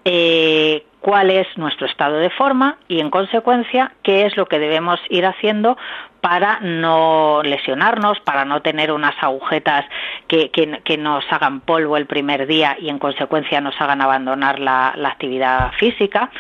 [0.06, 5.00] eh, cuál es nuestro estado de forma y, en consecuencia, qué es lo que debemos
[5.10, 5.78] ir haciendo
[6.22, 9.86] para no lesionarnos, para no tener unas agujetas
[10.30, 15.74] que, nos hagan polvo el primer día y en consecuencia nos hagan abandonar la, actividad
[15.74, 16.32] física.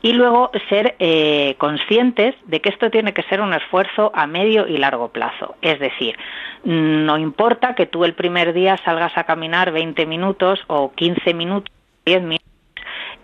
[0.00, 4.66] Y luego ser eh, conscientes de que esto tiene que ser un esfuerzo a medio
[4.66, 5.56] y largo plazo.
[5.60, 6.16] Es decir,
[6.64, 11.70] no importa que tú el primer día salgas a caminar 20 minutos o 15 minutos,
[12.06, 12.55] 10 minutos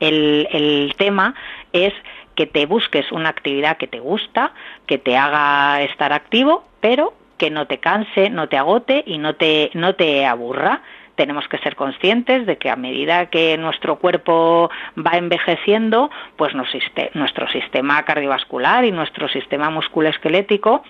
[0.03, 1.35] el, tema
[1.73, 1.93] es
[2.35, 4.53] que te busques una actividad que te gusta,
[4.87, 9.35] que te haga estar activo, pero que no te canse, no te agote y no
[9.35, 10.83] te, no te aburra.
[11.15, 17.49] Tenemos que ser conscientes de que a medida que nuestro cuerpo va envejeciendo, pues nuestro
[17.49, 20.83] sistema cardiovascular y nuestro sistema musculoesquelético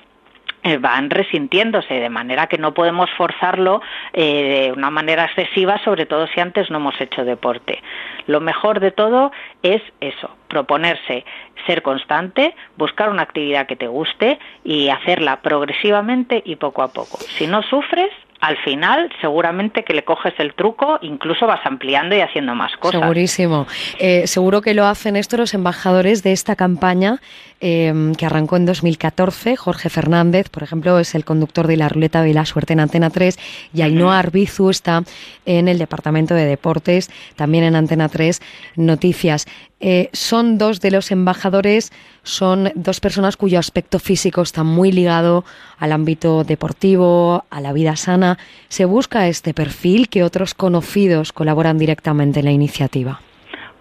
[0.81, 6.27] van resintiéndose, de manera que no podemos forzarlo eh, de una manera excesiva, sobre todo
[6.29, 7.83] si antes no hemos hecho deporte.
[8.27, 11.25] Lo mejor de todo es eso, proponerse
[11.67, 17.19] ser constante, buscar una actividad que te guste y hacerla progresivamente y poco a poco.
[17.19, 18.11] Si no sufres,
[18.43, 23.01] al final seguramente que le coges el truco, incluso vas ampliando y haciendo más cosas.
[23.01, 23.67] Segurísimo.
[24.01, 27.21] Eh, seguro que lo hacen estos los embajadores de esta campaña
[27.63, 29.57] em, que arrancó en 2014.
[29.57, 33.09] Jorge Fernández, por ejemplo, es el conductor de la ruleta de la suerte en Antena
[33.09, 33.39] 3
[33.73, 35.05] y Ainhoa Arbizu está
[35.47, 38.43] en el Departamento de Deportes, también en Antena 3
[38.77, 39.47] Noticias.
[39.79, 41.93] Eh, son dos de los embajadores,
[42.25, 45.45] son dos personas cuyo aspecto físico está muy ligado
[45.79, 48.39] al ámbito deportivo, a la vida sana.
[48.69, 53.21] ¿Se busca este perfil que otros conocidos colaboran directamente en la iniciativa?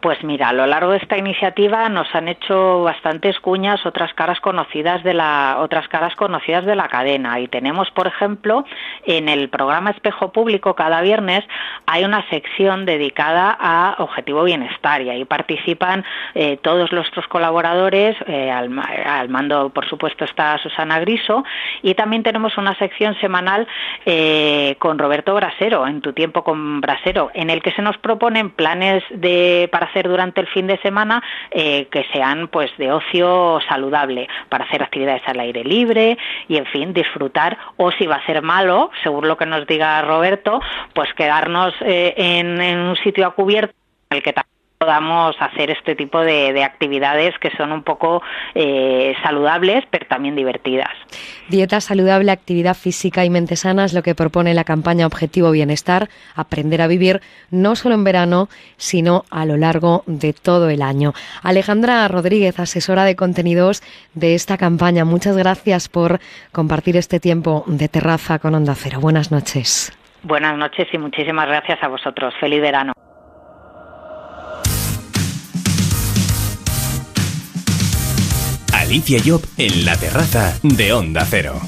[0.01, 4.39] Pues mira, a lo largo de esta iniciativa nos han hecho bastantes cuñas otras caras
[4.39, 7.39] conocidas de la otras caras conocidas de la cadena.
[7.39, 8.65] Y tenemos, por ejemplo,
[9.05, 11.45] en el programa Espejo Público cada viernes
[11.85, 18.49] hay una sección dedicada a Objetivo Bienestar y ahí participan eh, todos nuestros colaboradores, eh,
[18.49, 18.71] al,
[19.05, 21.43] al, mando por supuesto está Susana Griso
[21.83, 23.67] y también tenemos una sección semanal
[24.07, 28.49] eh, con Roberto Brasero, en tu tiempo con Brasero, en el que se nos proponen
[28.49, 33.59] planes de para hacer durante el fin de semana eh, que sean pues de ocio
[33.67, 37.57] saludable, para hacer actividades al aire libre y en fin disfrutar.
[37.77, 40.61] O si va a ser malo, según lo que nos diga Roberto,
[40.93, 43.73] pues quedarnos eh, en, en un sitio a cubierto
[44.09, 48.23] en el que también podamos hacer este tipo de, actividades que son un poco
[48.55, 50.89] eh, saludables, pero también divertidas.
[51.49, 56.09] Dieta saludable, actividad física y mente sana es lo que propone la campaña Objetivo Bienestar,
[56.35, 61.13] aprender a vivir no solo en verano, sino a lo largo de todo el año.
[61.43, 63.83] Alejandra Rodríguez, asesora de contenidos
[64.15, 66.19] de esta campaña, muchas gracias por
[66.51, 68.97] compartir este tiempo de terraza con Onda Cero.
[68.99, 69.95] Buenas noches.
[70.23, 72.33] Buenas noches y muchísimas gracias a vosotros.
[72.39, 72.93] Feliz verano.
[78.93, 81.61] En la terraza de Onda Cero.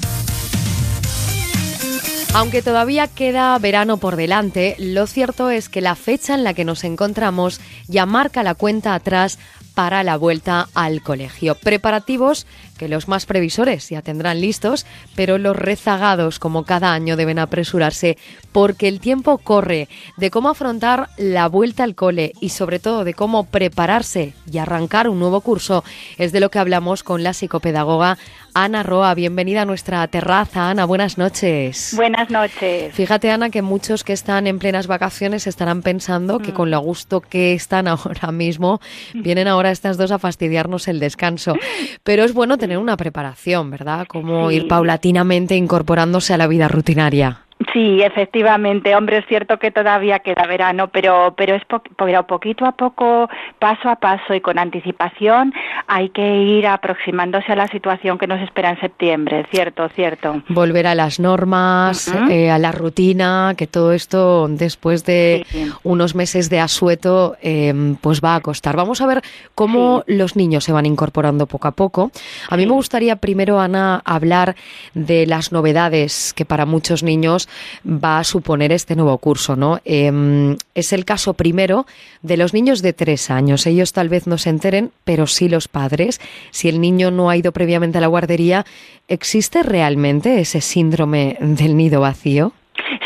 [2.33, 6.65] Aunque todavía queda verano por delante, lo cierto es que la fecha en la que
[6.65, 9.39] nos encontramos ya marca la cuenta atrás
[9.73, 11.55] para la vuelta al colegio.
[11.55, 12.45] Preparativos
[12.77, 18.17] que los más previsores ya tendrán listos, pero los rezagados, como cada año, deben apresurarse
[18.51, 23.13] porque el tiempo corre de cómo afrontar la vuelta al cole y sobre todo de
[23.13, 25.83] cómo prepararse y arrancar un nuevo curso.
[26.17, 28.17] Es de lo que hablamos con la psicopedagoga
[28.55, 29.15] Ana Roa.
[29.15, 30.69] Bienvenida a nuestra terraza.
[30.69, 31.93] Ana, buenas noches.
[31.95, 32.93] Buenas noches.
[32.93, 36.55] Fíjate, Ana, que muchos que están en plenas vacaciones estarán pensando que mm.
[36.55, 38.79] con lo gusto que están ahora mismo,
[39.13, 41.55] vienen ahora estas dos a fastidiarnos el descanso.
[42.03, 44.05] Pero es bueno tener una preparación, ¿verdad?
[44.07, 47.42] Como ir paulatinamente incorporándose a la vida rutinaria.
[47.73, 48.95] Sí, efectivamente.
[48.95, 51.63] Hombre, es cierto que todavía queda verano, pero, pero, es
[51.97, 55.53] pero poquito a poco, paso a paso y con anticipación,
[55.87, 59.45] hay que ir aproximándose a la situación que nos espera en septiembre.
[59.49, 60.43] Cierto, cierto.
[60.49, 65.43] Volver a las normas, eh, a la rutina, que todo esto después de
[65.81, 68.75] unos meses de asueto, em, pues va a costar.
[68.75, 69.23] Vamos a ver
[69.55, 72.11] cómo los niños se van incorporando poco a poco.
[72.49, 74.55] A mí me gustaría primero, Ana, hablar
[74.93, 77.49] de las novedades que para muchos niños
[77.85, 79.79] va a suponer este nuevo curso, ¿no?
[79.85, 81.85] Em, es el caso primero
[82.21, 83.65] de los niños de tres años.
[83.65, 86.19] Ellos tal vez no se enteren, pero sí los padres.
[86.51, 88.65] Si el niño no ha ido previamente a la guardería,
[89.07, 92.53] ¿existe realmente ese síndrome del nido vacío?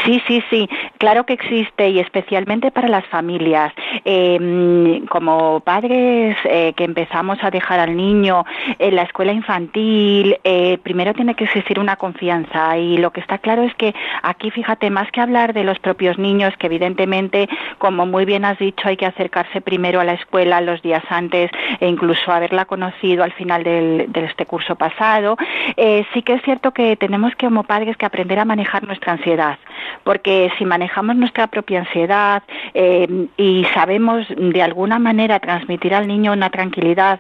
[0.06, 3.74] Sí, sí, sí, claro que existe y especialmente para las familias.
[4.06, 8.46] Em, como padres eh, que empezamos a dejar al niño
[8.80, 12.78] en la escuela infantil, eh, primero tiene que existir una confianza.
[12.78, 16.18] Y lo que está claro es que aquí, fíjate, más que hablar de los propios
[16.18, 20.62] niños, que evidentemente, como muy bien has dicho, hay que acercarse primero a la escuela
[20.62, 25.38] los días antes e incluso haberla conocido al final del, de este curso pasado,
[25.76, 29.14] eh, sí que es cierto que tenemos que como padres que aprender a manejar nuestra
[29.14, 29.57] ansiedad
[30.04, 32.44] porque si manejamos nuestra propia ansiedad
[32.74, 37.20] eh, y sabemos de alguna manera transmitir al niño una tranquilidad,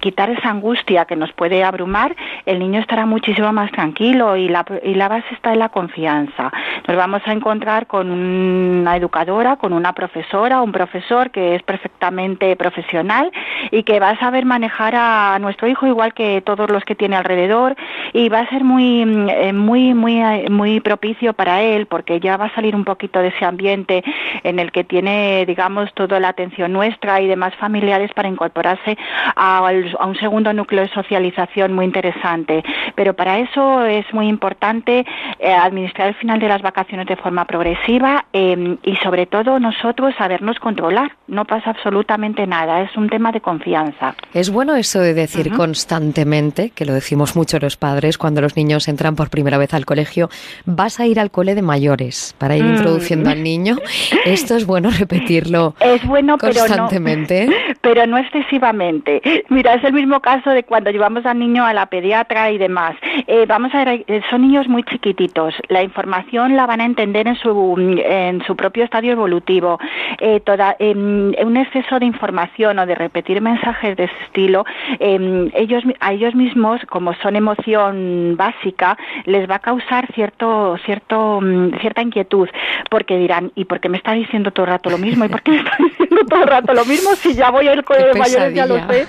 [0.00, 4.64] quitar esa angustia que nos puede abrumar, el niño estará muchísimo más tranquilo y la,
[4.82, 6.50] y la base está en la confianza.
[6.88, 12.56] Nos vamos a encontrar con una educadora, con una profesora, un profesor que es perfectamente
[12.56, 13.30] profesional
[13.70, 17.16] y que va a saber manejar a nuestro hijo igual que todos los que tiene
[17.16, 17.76] alrededor
[18.12, 22.46] y va a ser muy, eh, muy, muy, muy propicio para él porque ya va
[22.46, 24.02] a salir un poquito de ese ambiente
[24.42, 28.96] en el que tiene, digamos, toda la atención nuestra y demás familiares para incorporarse
[29.36, 29.62] a,
[30.04, 32.62] un segundo núcleo de socialización muy interesante.
[32.94, 35.04] Pero para eso es muy importante
[35.38, 40.14] eh, administrar el final de las vacaciones de forma progresiva em, y sobre todo nosotros
[40.16, 41.12] sabernos controlar.
[41.26, 44.14] No pasa absolutamente nada, es un tema de confianza.
[44.34, 48.88] Es bueno eso de decir constantemente, que lo decimos mucho los padres cuando los niños
[48.88, 50.28] entran por primera vez al colegio,
[50.64, 52.70] vas a ir al cole de mayores para ir mm.
[52.76, 53.76] introduciendo al niño.
[54.24, 57.46] Esto es bueno repetirlo es bueno, constantemente.
[57.46, 59.20] Pero no, pero no excesivamente.
[59.48, 62.96] Mira, es el mismo caso de cuando llevamos al niño a la pediatra y demás.
[63.26, 65.54] Eh, vamos a ver, eh, son niños muy chiquititos.
[65.68, 69.78] La información la van a entender en su, en su propio estadio evolutivo.
[70.18, 74.64] Eh, toda, em, un exceso de información o de repetir mensajes de ese estilo,
[74.98, 80.89] em, ellos, a ellos mismos, como son emoción básica, les va a causar cierto, cierto
[80.90, 82.48] Mm, cierta inquietud,
[82.90, 85.24] porque dirán, ¿y por qué me está diciendo todo el rato lo mismo?
[85.24, 87.84] ¿Y por qué me está diciendo todo el rato lo mismo si ya voy al
[87.84, 89.06] colegio de mayores, ya lo sé?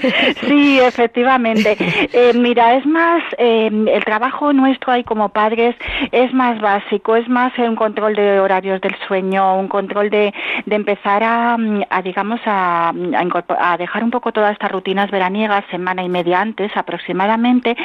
[0.48, 1.78] Sí, efectivamente.
[2.14, 5.76] Eh, mira, es más, eh, el trabajo nuestro ahí como padres
[6.12, 10.34] es más básico, es más un control de horarios del sueño, un control de,
[10.66, 11.58] de empezar a,
[11.90, 12.92] a digamos, a,
[13.60, 17.78] a, dejar un poco todas estas rutinas veraniegas semana y media antes aproximadamente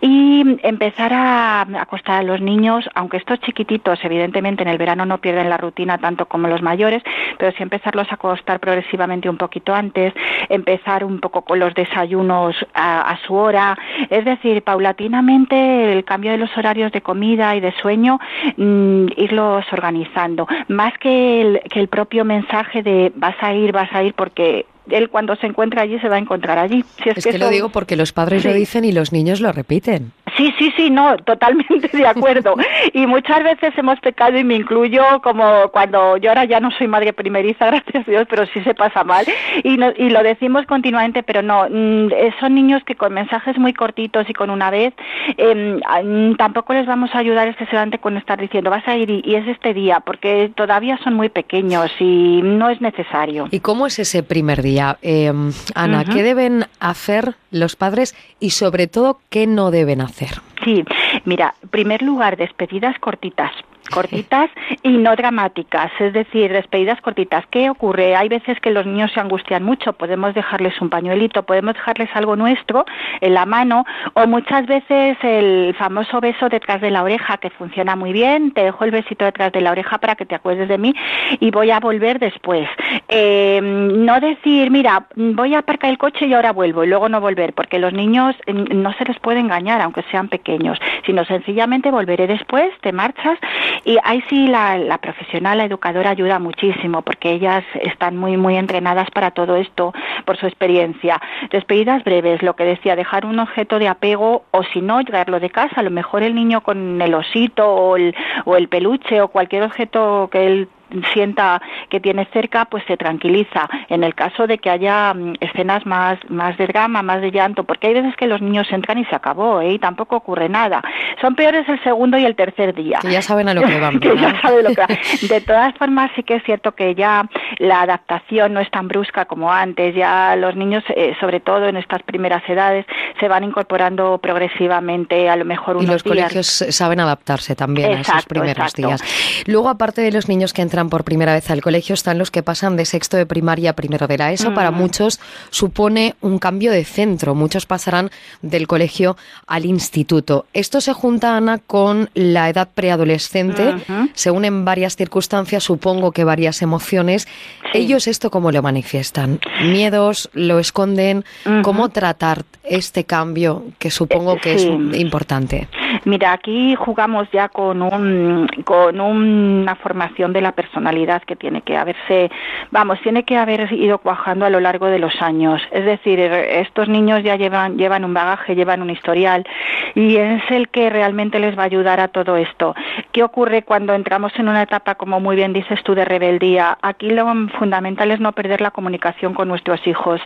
[0.00, 5.18] y empezar a acostar a los niños, aunque estos chiquitos evidentemente en el verano no
[5.18, 7.02] pierden la rutina tanto como los mayores,
[7.38, 10.12] pero sí empezarlos a acostar progresivamente un poquito antes,
[10.48, 13.78] empezar un poco con los desayunos a, su hora,
[14.10, 18.18] es decir, paulatinamente el cambio de los horarios de comida y de sueño,
[18.56, 23.92] mm, irlos organizando, más que el, que el propio mensaje de vas a ir, vas
[23.92, 26.84] a ir porque él cuando se encuentra allí se va a encontrar allí.
[27.04, 30.12] es, que, lo digo porque los padres lo dicen y los niños lo repiten.
[30.36, 32.54] Sí, sí, sí, no, totalmente de acuerdo.
[32.92, 36.88] y muchas veces hemos pecado y me incluyo como cuando yo ahora ya no soy
[36.88, 39.24] madre primeriza, gracias a Dios, pero sí se pasa mal.
[39.62, 44.28] Y, y lo decimos continuamente, pero no, mm, son niños que con mensajes muy cortitos
[44.28, 44.94] y con una vez,
[45.36, 49.34] em, mm, tampoco les vamos a ayudar excesivamente con estar diciendo vas a ir y,
[49.34, 53.48] es este día, porque todavía son muy pequeños y no es necesario.
[53.50, 54.98] ¿Y cómo es ese primer día?
[55.02, 60.31] Em, Ana, ¿qué deben hacer los padres y sobre todo qué no deben hacer?
[60.64, 60.84] Sí,
[61.24, 63.52] mira, en primer lugar, despedidas cortitas
[63.92, 64.50] cortitas
[64.82, 67.44] y no dramáticas, es decir, despedidas cortitas.
[67.50, 68.16] ¿Qué ocurre?
[68.16, 72.34] Hay veces que los niños se angustian mucho, podemos dejarles un pañuelito, podemos dejarles algo
[72.34, 72.84] nuestro
[73.20, 77.94] en la mano o muchas veces el famoso beso detrás de la oreja que funciona
[77.94, 80.78] muy bien, te dejo el besito detrás de la oreja para que te acuerdes de
[80.78, 80.94] mí
[81.38, 82.68] y voy a volver después.
[83.08, 87.20] Eh, no decir, mira, voy a aparcar el coche y ahora vuelvo y luego no
[87.20, 91.90] volver, porque los niños mm, no se les puede engañar aunque sean pequeños, sino sencillamente
[91.90, 93.38] volveré después, te marchas
[93.84, 98.56] Y ahí sí la, la profesional, la educadora ayuda muchísimo porque ellas están muy, muy
[98.56, 99.92] entrenadas para todo esto
[100.24, 101.20] por su experiencia.
[101.50, 105.50] Despedidas breves, lo que decía, dejar un objeto de apego o si no, traerlo de
[105.50, 105.80] casa.
[105.80, 108.14] A lo mejor el niño con el osito o el,
[108.44, 110.68] o el peluche o cualquier objeto que él
[111.12, 113.68] sienta que tiene cerca, pues se tranquiliza.
[113.88, 117.64] En el caso de que haya mm, escenas más, más de drama, más de llanto,
[117.64, 119.72] porque hay veces que los niños entran y se acabó, ¿eh?
[119.72, 120.82] y tampoco ocurre nada.
[121.20, 122.98] Son peores el segundo y el tercer día.
[123.00, 124.00] Que ya saben a lo que van.
[124.00, 124.98] que ya saben lo que van.
[125.28, 127.28] De todas formas, sí que es cierto que ya
[127.58, 129.94] la adaptación no es tan brusca como antes.
[129.94, 132.86] Ya los niños, eh, sobre todo en estas primeras edades,
[133.20, 136.16] se van incorporando progresivamente, a lo mejor unos Y los días.
[136.16, 138.86] colegios saben adaptarse también a esos primeros exacto.
[138.86, 139.44] días.
[139.46, 142.42] Luego, aparte de los niños que entran por primera vez al colegio, están los que
[142.42, 144.54] pasan de sexto de primaria a primero de la ESO.
[144.54, 144.74] Para Mm.
[144.76, 147.34] muchos supone un cambio de centro.
[147.34, 148.10] Muchos pasarán
[148.42, 150.46] del colegio al instituto.
[150.52, 153.74] Esto se junta, Ana, con la edad preadolescente.
[154.14, 157.26] Se unen varias circunstancias, supongo que varias emociones.
[157.74, 159.40] Ellos esto cómo lo manifiestan?
[159.62, 160.30] ¿Miedos?
[160.32, 161.24] ¿Lo esconden?
[161.62, 164.68] ¿Cómo tratar este cambio que supongo que sí.
[164.92, 165.68] es importante?
[166.04, 171.76] Mira, aquí jugamos ya con un con una formación de la personalidad que tiene que
[171.76, 172.30] haberse,
[172.70, 175.60] vamos, tiene que haber ido cuajando a lo largo de los años.
[175.70, 179.46] Es decir, estos niños ya llevan llevan un bagaje, llevan un historial
[179.94, 182.74] y es el que realmente les va a ayudar a todo esto.
[183.12, 186.78] ¿Qué ocurre cuando entramos en una etapa, como muy bien dices tú, de rebeldía?
[186.82, 187.26] Aquí lo
[187.58, 190.20] fundamental es no perder la comunicación con nuestros hijos.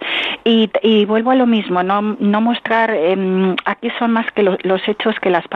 [0.44, 0.70] Y,
[1.06, 2.02] vuelvo a lo mismo, no,
[2.40, 5.55] mostrar, em, aquí son más que lo- los hechos que las palabras.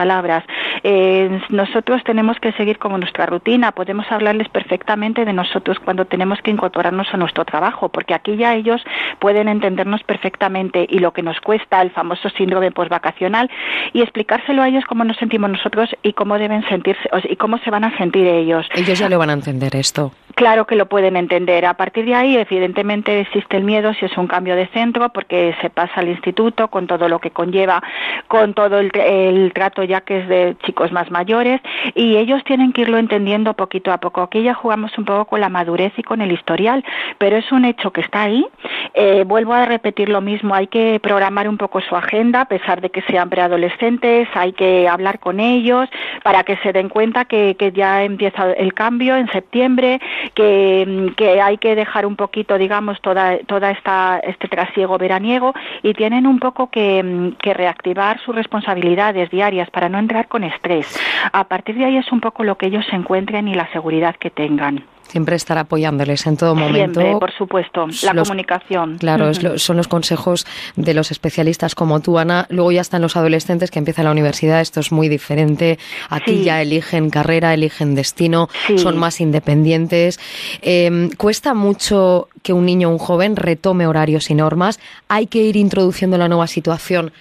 [0.83, 6.39] Eh, nosotros tenemos que seguir como nuestra rutina, podemos hablarles perfectamente de nosotros cuando tenemos
[6.41, 8.81] que incorporarnos a nuestro trabajo, porque aquí ya ellos
[9.19, 13.49] pueden entendernos perfectamente y lo que nos cuesta, el famoso síndrome postvacacional,
[13.93, 17.69] y explicárselo a ellos cómo nos sentimos nosotros y cómo deben sentirse, y cómo se
[17.69, 18.67] van a sentir ellos.
[18.73, 20.11] Ellos ya lo van a entender esto.
[20.35, 21.65] Claro que lo pueden entender.
[21.65, 25.53] A partir de ahí, evidentemente, existe el miedo si es un cambio de centro, porque
[25.61, 27.83] se pasa al instituto con todo lo que conlleva,
[28.27, 31.61] con todo el, el trato ya que es de chicos más mayores,
[31.95, 34.21] y ellos tienen que irlo entendiendo poquito a poco.
[34.21, 36.83] Aquí ya jugamos un poco con la madurez y con el historial,
[37.17, 38.45] pero es un hecho que está ahí.
[38.93, 42.81] Eh, vuelvo a repetir lo mismo, hay que programar un poco su agenda, a pesar
[42.81, 45.87] de que sean preadolescentes, hay que hablar con ellos
[46.23, 49.99] para que se den cuenta que, que ya empieza el cambio en septiembre,
[50.33, 56.27] que, hay que dejar un poquito, digamos, toda, toda esta, este trasiego veraniego y tienen
[56.27, 60.85] un poco que, reactivar sus responsabilidades diarias no entrar con estrés.
[61.33, 64.15] A partir de ahí es un poco lo que ellos se encuentren y la seguridad
[64.19, 64.83] que tengan.
[65.07, 67.01] Siempre estar apoyándoles en todo momento.
[67.01, 68.97] Siempre, por supuesto, la Los- comunicación.
[68.97, 72.45] Claro, lo- son los consejos de los especialistas como tú, Ana.
[72.49, 74.61] Luego ya están los adolescentes que empiezan la universidad.
[74.61, 75.77] Esto es muy diferente.
[76.09, 76.43] Aquí Sí.
[76.45, 78.77] ya eligen carrera, eligen destino, Sí.
[78.77, 80.17] son más independientes.
[80.61, 84.79] Eh, cuesta mucho que un niño o un joven retome horarios y normas.
[85.09, 87.11] Hay que ir introduciendo la nueva situación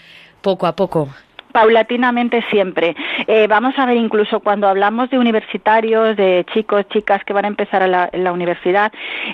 [0.43, 1.09] poco a poco.
[1.53, 2.95] Paulatinamente siempre.
[3.27, 7.49] Eh, vamos a ver, incluso cuando hablamos de universitarios, de chicos, chicas que van a
[7.49, 8.93] empezar a la, en la universidad,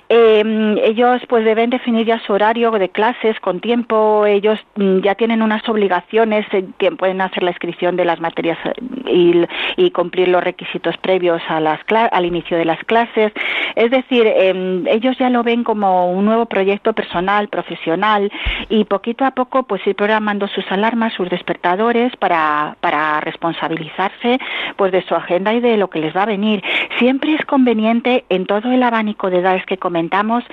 [0.09, 4.27] eh, ellos pues deben definir ya su horario de clases con tiempo.
[4.27, 8.59] Ellos mm, ya tienen unas obligaciones eh, que pueden hacer la inscripción de las materias
[8.64, 9.47] eh,
[9.77, 13.33] y, cumplir los requisitos previos a las al inicio de las clases.
[13.75, 18.31] Es decir, eh, ellos ya lo ven como un nuevo proyecto personal, profesional
[18.69, 24.39] y poquito a poco pues ir programando sus alarmas, sus despertadores para, para responsabilizarse
[24.77, 26.63] pues de su agenda y de lo que les va a venir.
[26.99, 30.45] Siempre es conveniente en todo el abanico de edades que comentamos,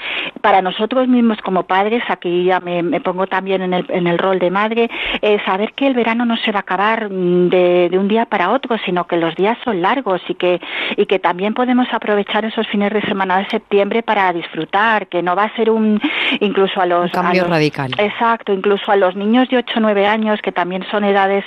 [0.42, 4.18] para nosotros mismos como padres, aquí ya me, me pongo también en el, en el
[4.18, 4.90] rol de madre,
[5.22, 8.26] eh, saber que el verano no se va a acabar mm, de, de un día
[8.26, 10.60] para otro, sino que los días son largos y que,
[10.98, 15.36] y que también podemos aprovechar esos fines de semana de septiembre para disfrutar, que no
[15.36, 16.02] va a ser un,
[16.40, 17.06] incluso a los...
[17.06, 17.92] Un cambio a los- radical.
[17.98, 21.43] Exacto, incluso a los niños de 8 o 9 años, que también son edades,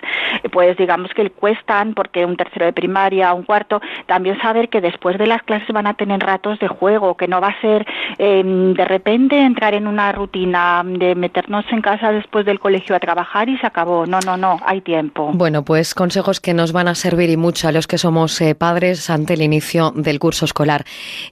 [0.53, 5.19] pues digamos que cuestan, porque un tercero de primaria, un cuarto, también saber que después
[5.19, 7.87] de las clases van a tener ratos de juego, que no va a ser
[8.19, 13.01] eh, de repente entrar en una rutina de meternos en casa después del colegio a
[13.01, 14.07] trabajar y se acabó.
[14.07, 15.31] No, no, no, hay tiempo.
[15.35, 18.55] Bueno, pues consejos que nos van a servir y mucho a los que somos eh,
[18.55, 20.85] padres ante el inicio del curso escolar.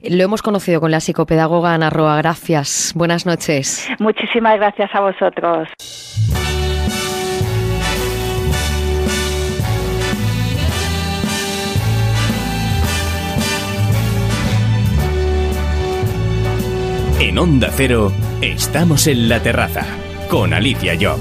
[0.03, 2.17] Lo hemos conocido con la psicopedagoga Ana Roa.
[2.17, 2.93] Gracias.
[2.95, 3.89] Buenas noches.
[3.99, 5.69] Muchísimas gracias a vosotros.
[17.19, 18.11] En Onda Cero,
[18.41, 19.85] estamos en la terraza
[20.29, 21.17] con Alicia Job.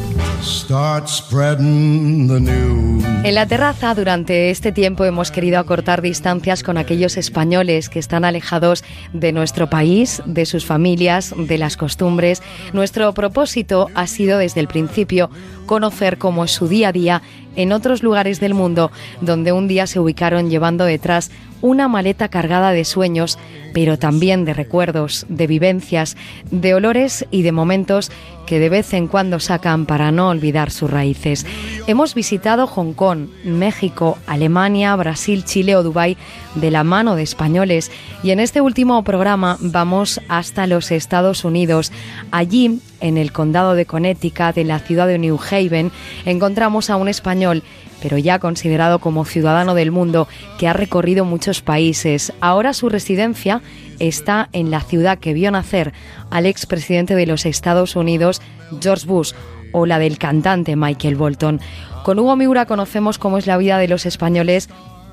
[3.22, 8.24] En la terraza, durante este tiempo, hemos querido acortar distancias con aquellos españoles que están
[8.24, 8.82] alejados
[9.12, 12.42] de nuestro país, de sus familias, de las costumbres.
[12.72, 15.30] Nuestro propósito ha sido desde el principio
[15.66, 17.22] conocer cómo es su día a día
[17.56, 18.90] en otros lugares del mundo
[19.20, 21.30] donde un día se ubicaron llevando detrás
[21.64, 23.38] una maleta cargada de sueños,
[23.72, 26.14] pero también de recuerdos, de vivencias,
[26.50, 28.10] de olores y de momentos
[28.44, 31.46] que de vez en cuando sacan para no olvidar sus raíces.
[31.86, 36.18] Hemos visitado Hong Kong, México, Alemania, Brasil, Chile o Dubái
[36.54, 37.90] de la mano de españoles
[38.22, 41.92] y en este último programa vamos hasta los Estados Unidos.
[42.30, 45.92] Allí, en el condado de Connecticut, en la ciudad de New Haven,
[46.24, 47.62] encontramos a un español
[48.04, 50.28] pero ya considerado como ciudadano del mundo
[50.58, 52.34] que ha recorrido muchos países.
[52.42, 53.62] Ahora su residencia
[53.98, 55.94] está en la ciudad que vio nacer
[56.30, 58.42] al expresidente de los Estados Unidos,
[58.78, 59.32] George Bush,
[59.72, 61.60] o la del cantante Michael Bolton.
[62.04, 64.68] Con Hugo Miura conocemos cómo es la vida de los españoles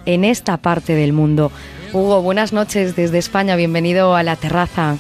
[0.06, 1.50] en esta parte del mundo.
[1.94, 4.98] Hugo, buenas noches desde España, bienvenido a la terraza.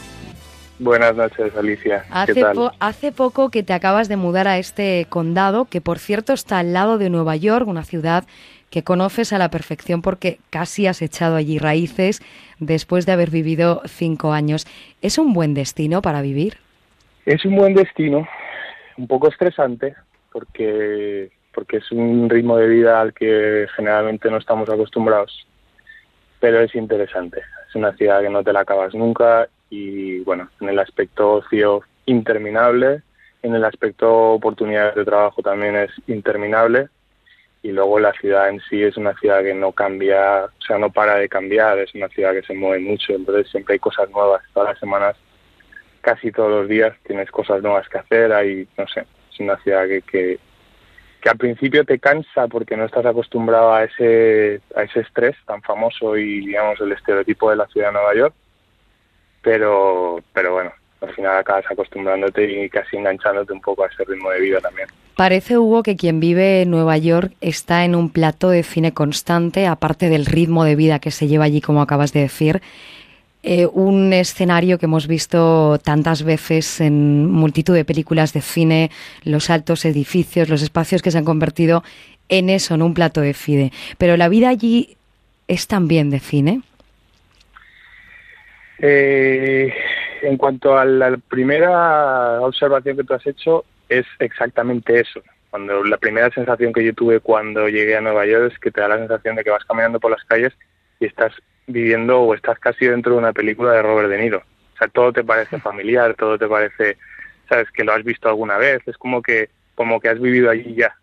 [0.81, 2.05] Buenas noches, Alicia.
[2.09, 2.43] Hace,
[2.79, 6.73] hace poco que te acabas de mudar a este condado, que por cierto está al
[6.73, 8.23] lado de Nueva York, una ciudad
[8.71, 12.19] que conoces a la perfección porque casi has echado allí raíces
[12.57, 14.65] después de haber vivido cinco años.
[15.03, 16.57] ¿Es un buen destino para vivir?
[17.27, 18.27] Es un buen destino,
[18.97, 19.93] un poco estresante,
[20.31, 25.45] porque, porque es un ritmo de vida al que generalmente no estamos acostumbrados,
[26.39, 27.41] pero es interesante.
[27.69, 31.81] Es una ciudad que no te la acabas nunca y bueno, en el aspecto ocio
[32.05, 33.01] interminable,
[33.41, 36.89] en el aspecto oportunidades de trabajo también es interminable
[37.63, 40.91] y luego la ciudad en sí es una ciudad que no cambia, o sea, no
[40.91, 44.43] para de cambiar, es una ciudad que se mueve mucho, entonces siempre hay cosas nuevas,
[44.53, 45.15] todas las semanas,
[46.01, 49.87] casi todos los días tienes cosas nuevas que hacer, hay, no sé, es una ciudad
[49.87, 50.39] que, que,
[51.21, 55.61] que al principio te cansa porque no estás acostumbrado a ese, a ese estrés tan
[55.61, 58.33] famoso y digamos el estereotipo de la ciudad de Nueva York,
[59.41, 60.71] pero, pero bueno,
[61.01, 64.87] al final acabas acostumbrándote y casi enganchándote un poco a ese ritmo de vida también.
[65.15, 69.67] Parece, Hugo, que quien vive en Nueva York está en un plato de cine constante,
[69.67, 72.61] aparte del ritmo de vida que se lleva allí, como acabas de decir.
[73.43, 78.91] Eh, un escenario que hemos visto tantas veces en multitud de películas de cine,
[79.23, 81.83] los altos edificios, los espacios que se han convertido
[82.29, 83.71] en eso, en un plato de cine.
[83.97, 84.95] Pero la vida allí
[85.47, 86.61] es también de cine.
[88.83, 89.71] Eh,
[90.23, 95.21] en cuanto a la primera observación que tú has hecho, es exactamente eso.
[95.51, 98.81] Cuando la primera sensación que yo tuve cuando llegué a Nueva York es que te
[98.81, 100.53] da la sensación de que vas caminando por las calles
[100.99, 101.33] y estás
[101.67, 104.39] viviendo o estás casi dentro de una película de Robert De Niro.
[104.39, 106.97] O sea, todo te parece familiar, todo te parece,
[107.47, 110.75] sabes, que lo has visto alguna vez, es como que como que has vivido allí
[110.75, 110.95] ya.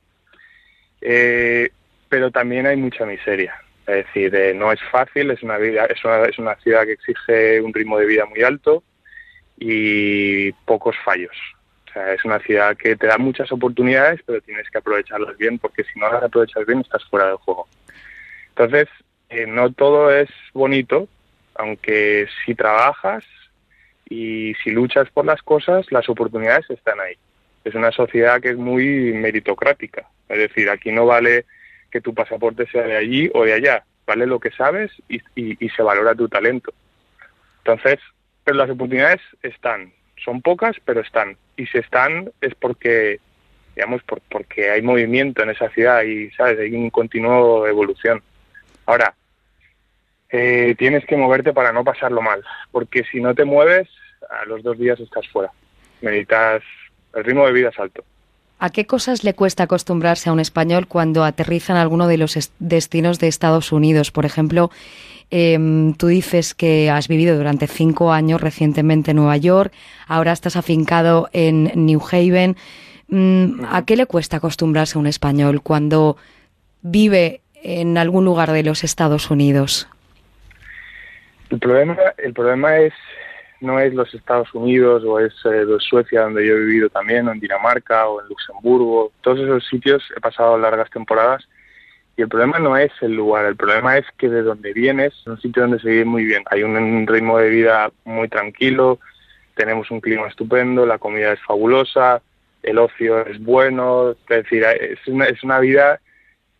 [1.00, 1.70] Eh,
[2.08, 3.54] pero también hay mucha miseria.
[3.88, 6.92] Es decir, eh, no es fácil, es una, vida, es, una, es una ciudad que
[6.92, 8.82] exige un ritmo de vida muy alto
[9.58, 11.34] y pocos fallos.
[11.88, 15.58] O sea, es una ciudad que te da muchas oportunidades, pero tienes que aprovecharlas bien,
[15.58, 17.66] porque si no las aprovechas bien, estás fuera del juego.
[18.50, 18.88] Entonces,
[19.30, 21.08] eh, no todo es bonito,
[21.54, 23.24] aunque si trabajas
[24.10, 27.14] y si luchas por las cosas, las oportunidades están ahí.
[27.64, 30.06] Es una sociedad que es muy meritocrática.
[30.28, 31.46] Es decir, aquí no vale
[31.90, 33.84] que tu pasaporte sea de allí o de allá.
[34.06, 35.20] Vale lo que sabes y,
[35.68, 36.72] se valora tu talento.
[37.58, 37.98] Entonces,
[38.44, 39.92] pero las oportunidades están.
[40.24, 41.36] Son pocas, pero están.
[41.56, 43.20] Y si están es porque,
[43.76, 46.58] digamos, por, porque hay movimiento en esa ciudad y, ¿sabes?
[46.58, 48.22] Hay un continuo evolución.
[48.86, 49.14] Ahora,
[50.30, 53.88] eh, tienes que moverte para no pasarlo mal, porque si no te mueves,
[54.30, 55.50] a los dos días estás fuera.
[56.00, 56.62] Necesitas,
[57.14, 58.04] el ritmo de vida es alto.
[58.60, 62.50] ¿A qué cosas le cuesta acostumbrarse a un español cuando aterriza en alguno de los
[62.58, 64.10] destinos de Estados Unidos?
[64.10, 64.70] Por ejemplo,
[65.30, 69.72] em, tú dices que has vivido durante cinco años recientemente en Nueva York,
[70.08, 72.56] ahora estás afincado en New Haven.
[73.06, 76.16] Mm, ¿A qué le cuesta acostumbrarse a un español cuando
[76.82, 79.88] vive en algún lugar de los Estados Unidos?
[81.50, 82.92] El problema, el problema es
[83.60, 87.32] no es los Estados Unidos o es eh, Suecia donde yo he vivido también, o
[87.32, 91.48] en Dinamarca o en Luxemburgo, todos esos sitios he pasado largas temporadas
[92.16, 95.26] y el problema no es el lugar, el problema es que de donde vienes es
[95.26, 98.98] un sitio donde se vive muy bien, hay un ritmo de vida muy tranquilo,
[99.54, 102.22] tenemos un clima estupendo, la comida es fabulosa,
[102.62, 106.00] el ocio es bueno, es decir, es una, es una vida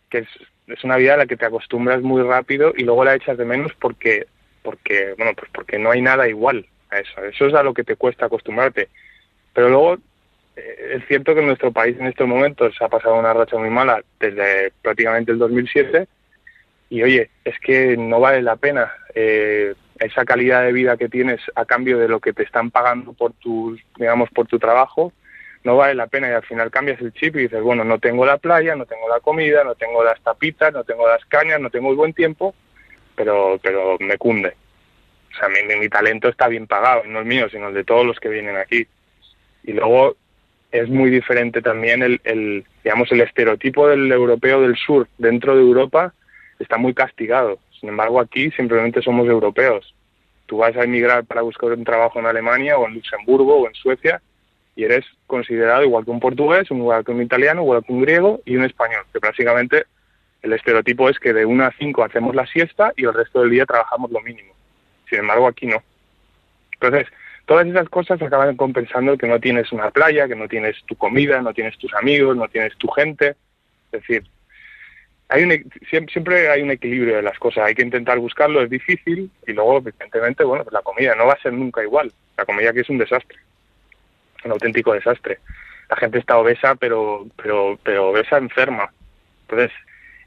[0.09, 0.27] que es,
[0.67, 3.45] es una vida a la que te acostumbras muy rápido y luego la echas de
[3.45, 4.27] menos porque
[4.61, 6.65] porque bueno pues porque no hay nada igual
[6.97, 7.23] eso.
[7.23, 8.89] Eso es a lo que te cuesta acostumbrarte.
[9.53, 9.97] Pero luego
[10.55, 13.69] eh, es cierto que en nuestro país en estos momentos ha pasado una racha muy
[13.69, 16.07] mala desde prácticamente el 2007
[16.89, 21.39] y oye, es que no vale la pena eh, esa calidad de vida que tienes
[21.55, 25.13] a cambio de lo que te están pagando por tu, digamos, por tu trabajo,
[25.63, 28.25] no vale la pena y al final cambias el chip y dices, bueno, no tengo
[28.25, 31.69] la playa, no tengo la comida, no tengo las tapitas, no tengo las cañas, no
[31.69, 32.55] tengo el buen tiempo,
[33.15, 34.55] pero, pero me cunde.
[35.33, 38.05] O sea, mi, mi talento está bien pagado, no el mío, sino el de todos
[38.05, 38.87] los que vienen aquí.
[39.63, 40.15] Y luego
[40.71, 45.61] es muy diferente también el, el, digamos, el estereotipo del europeo del sur dentro de
[45.61, 46.13] Europa
[46.59, 47.59] está muy castigado.
[47.79, 49.93] Sin embargo, aquí simplemente somos europeos.
[50.45, 53.73] Tú vas a emigrar para buscar un trabajo en Alemania o en Luxemburgo o en
[53.75, 54.21] Suecia
[54.75, 58.41] y eres considerado igual que un portugués, igual que un italiano, igual que un griego
[58.45, 59.85] y un español, que básicamente
[60.41, 63.49] el estereotipo es que de 1 a 5 hacemos la siesta y el resto del
[63.49, 64.53] día trabajamos lo mínimo.
[65.09, 65.81] Sin embargo, aquí no.
[66.73, 67.07] Entonces,
[67.45, 71.41] todas esas cosas acaban compensando que no tienes una playa, que no tienes tu comida,
[71.41, 73.35] no tienes tus amigos, no tienes tu gente.
[73.91, 74.23] Es decir,
[75.29, 79.29] hay un, siempre hay un equilibrio de las cosas, hay que intentar buscarlo, es difícil
[79.45, 82.11] y luego, evidentemente, bueno, pues la comida no va a ser nunca igual.
[82.37, 83.37] La comida aquí es un desastre,
[84.43, 85.39] un auténtico desastre.
[85.89, 88.91] La gente está obesa, pero, pero, pero obesa enferma.
[89.41, 89.71] Entonces,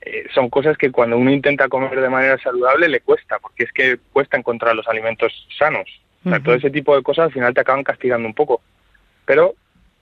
[0.04, 3.72] eh, son cosas que cuando uno intenta comer de manera saludable le cuesta, porque es
[3.72, 5.88] que cuesta encontrar los alimentos sanos.
[6.24, 8.60] O sea, todo ese tipo de cosas al final te acaban castigando un poco.
[9.24, 9.54] Pero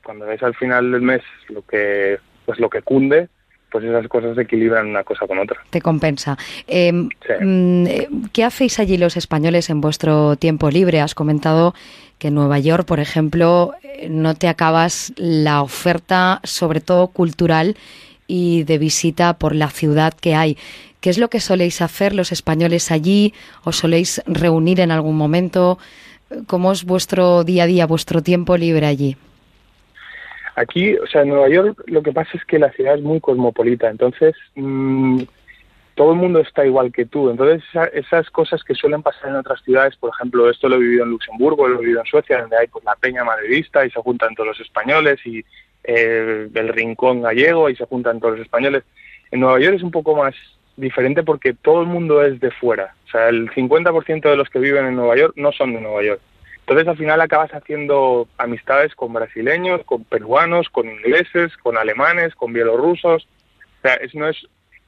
[0.03, 3.29] cuando ves al final del mes lo que, pues lo que cunde,
[3.71, 5.63] pues esas cosas se equilibran una cosa con otra.
[5.71, 6.37] Te compensa.
[6.67, 7.09] Em,
[7.41, 11.01] mm, eh, ¿Qué hacéis allí los españoles en vuestro tiempo libre?
[11.01, 11.75] Has comentado
[12.19, 17.77] que en Nueva York, por ejemplo, eh, no te acabas la oferta, sobre todo cultural
[18.31, 20.57] y de visita por la ciudad que hay.
[21.01, 23.35] ¿Qué es lo que soléis hacer los españoles allí?
[23.65, 25.79] ¿Os soléis reunir en algún momento?
[26.47, 29.17] ¿Cómo es vuestro día a día, vuestro tiempo libre allí?
[30.55, 33.19] Aquí, o sea, en Nueva York lo que pasa es que la ciudad es muy
[33.19, 35.23] cosmopolita, entonces mmm,
[35.97, 37.31] todo el mundo está igual que tú.
[37.31, 40.81] Entonces, esa, esas cosas que suelen pasar en otras ciudades, por ejemplo, esto lo he
[40.81, 43.91] vivido en Luxemburgo, lo he vivido en Suecia, donde hay pues, la peña madridista y
[43.91, 45.45] se juntan todos los españoles, y
[45.85, 48.85] eh, el rincón gallego y se juntan todos los españoles.
[49.31, 50.35] En Nueva York es un poco más
[50.77, 52.95] diferente porque todo el mundo es de fuera.
[53.07, 56.03] O sea, el 50% de los que viven en Nueva York no son de Nueva
[56.03, 56.21] York.
[56.61, 62.53] Entonces al final acabas haciendo amistades con brasileños, con peruanos, con ingleses, con alemanes, con
[62.53, 63.27] bielorrusos.
[63.79, 64.37] O sea, es, no es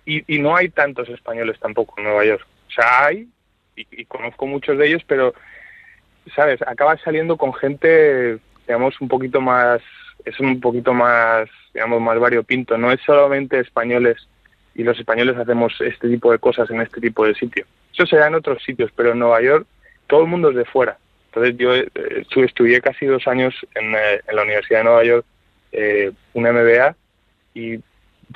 [0.05, 2.47] y, y no hay tantos españoles tampoco en Nueva York.
[2.69, 3.29] O sea, hay
[3.75, 5.33] y conozco muchos de ellos, pero
[6.35, 9.81] sabes, acabas saliendo con gente, digamos, un poquito más,
[10.25, 12.77] es un poquito más, digamos, más variopinto.
[12.79, 14.29] No es solamente españoles
[14.75, 17.67] y los españoles hacemos este tipo de cosas en este tipo de sitio.
[17.93, 19.67] Eso se da en otros sitios, pero en Nueva York
[20.07, 20.99] todo el mundo es de fuera.
[21.27, 21.89] Entonces yo eh,
[22.37, 25.27] estudié casi dos años en, eh, en, la Universidad de Nueva York,
[25.73, 26.97] eh, una MBA,
[27.55, 27.79] y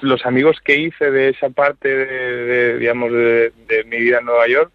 [0.01, 4.27] los amigos que hice de esa parte, de, de digamos, de, de, mi vida en
[4.27, 4.71] Nueva York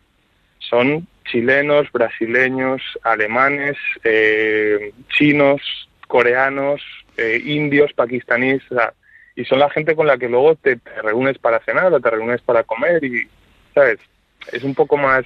[0.59, 5.61] son chilenos, brasileños, alemanes, eh, chinos,
[6.07, 6.81] coreanos,
[7.21, 8.93] eh, indios, pakistaníes, o sea,
[9.35, 12.09] y son la gente con la que luego te, te reúnes para cenar o te
[12.09, 13.27] reúnes para comer y,
[13.73, 13.99] ¿sabes?
[14.51, 15.25] Es un poco más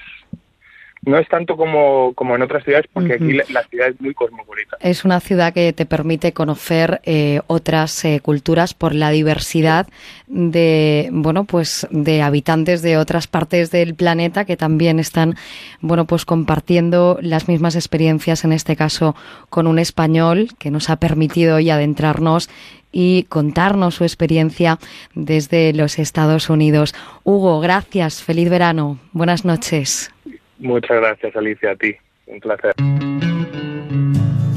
[1.05, 3.23] no es tanto como, como en otras ciudades, porque uh -huh.
[3.23, 4.77] aquí la, la, ciudad es muy cosmopolita.
[4.79, 9.87] Es una ciudad que te permite conocer eh, otras eh, culturas por la diversidad
[10.27, 15.35] de, bueno, pues de habitantes de otras partes del planeta que también están,
[15.81, 19.15] bueno, pues compartiendo las mismas experiencias, en este caso
[19.49, 22.49] con un español que nos ha permitido hoy adentrarnos
[22.91, 24.79] y contarnos su experiencia
[25.13, 26.95] desde los Estados Unidos.
[27.25, 28.23] Hugo, gracias.
[28.23, 28.99] Feliz verano.
[29.11, 30.11] Buenas noches.
[30.59, 31.95] Muchas gracias, Alicia, a ti.
[32.27, 32.73] Un placer.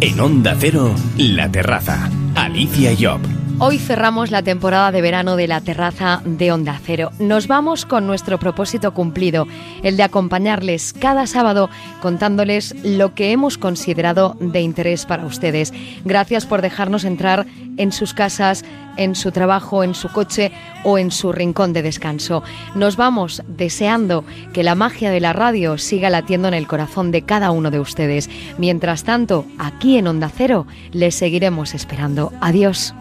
[0.00, 2.08] En Onda Cero, La Terraza.
[2.36, 3.20] Alicia Job.
[3.60, 7.10] Hoy cerramos la temporada de verano de la terraza de Onda Cero.
[7.18, 9.48] Nos vamos con nuestro propósito cumplido,
[9.82, 11.68] el de acompañarles cada sábado
[12.00, 15.72] contándoles lo que hemos considerado de interés para ustedes.
[16.04, 17.46] Gracias por dejarnos entrar
[17.78, 18.64] en sus casas,
[18.96, 20.52] en su trabajo, en su coche
[20.84, 22.44] o en su rincón de descanso.
[22.76, 27.22] Nos vamos deseando que la magia de la radio siga latiendo en el corazón de
[27.22, 28.30] cada uno de ustedes.
[28.56, 32.32] Mientras tanto, aquí en Onda Cero les seguiremos esperando.
[32.40, 32.94] Adiós.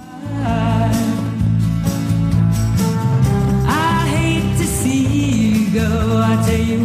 [3.68, 6.22] I hate to see you go.
[6.24, 6.77] I tell you.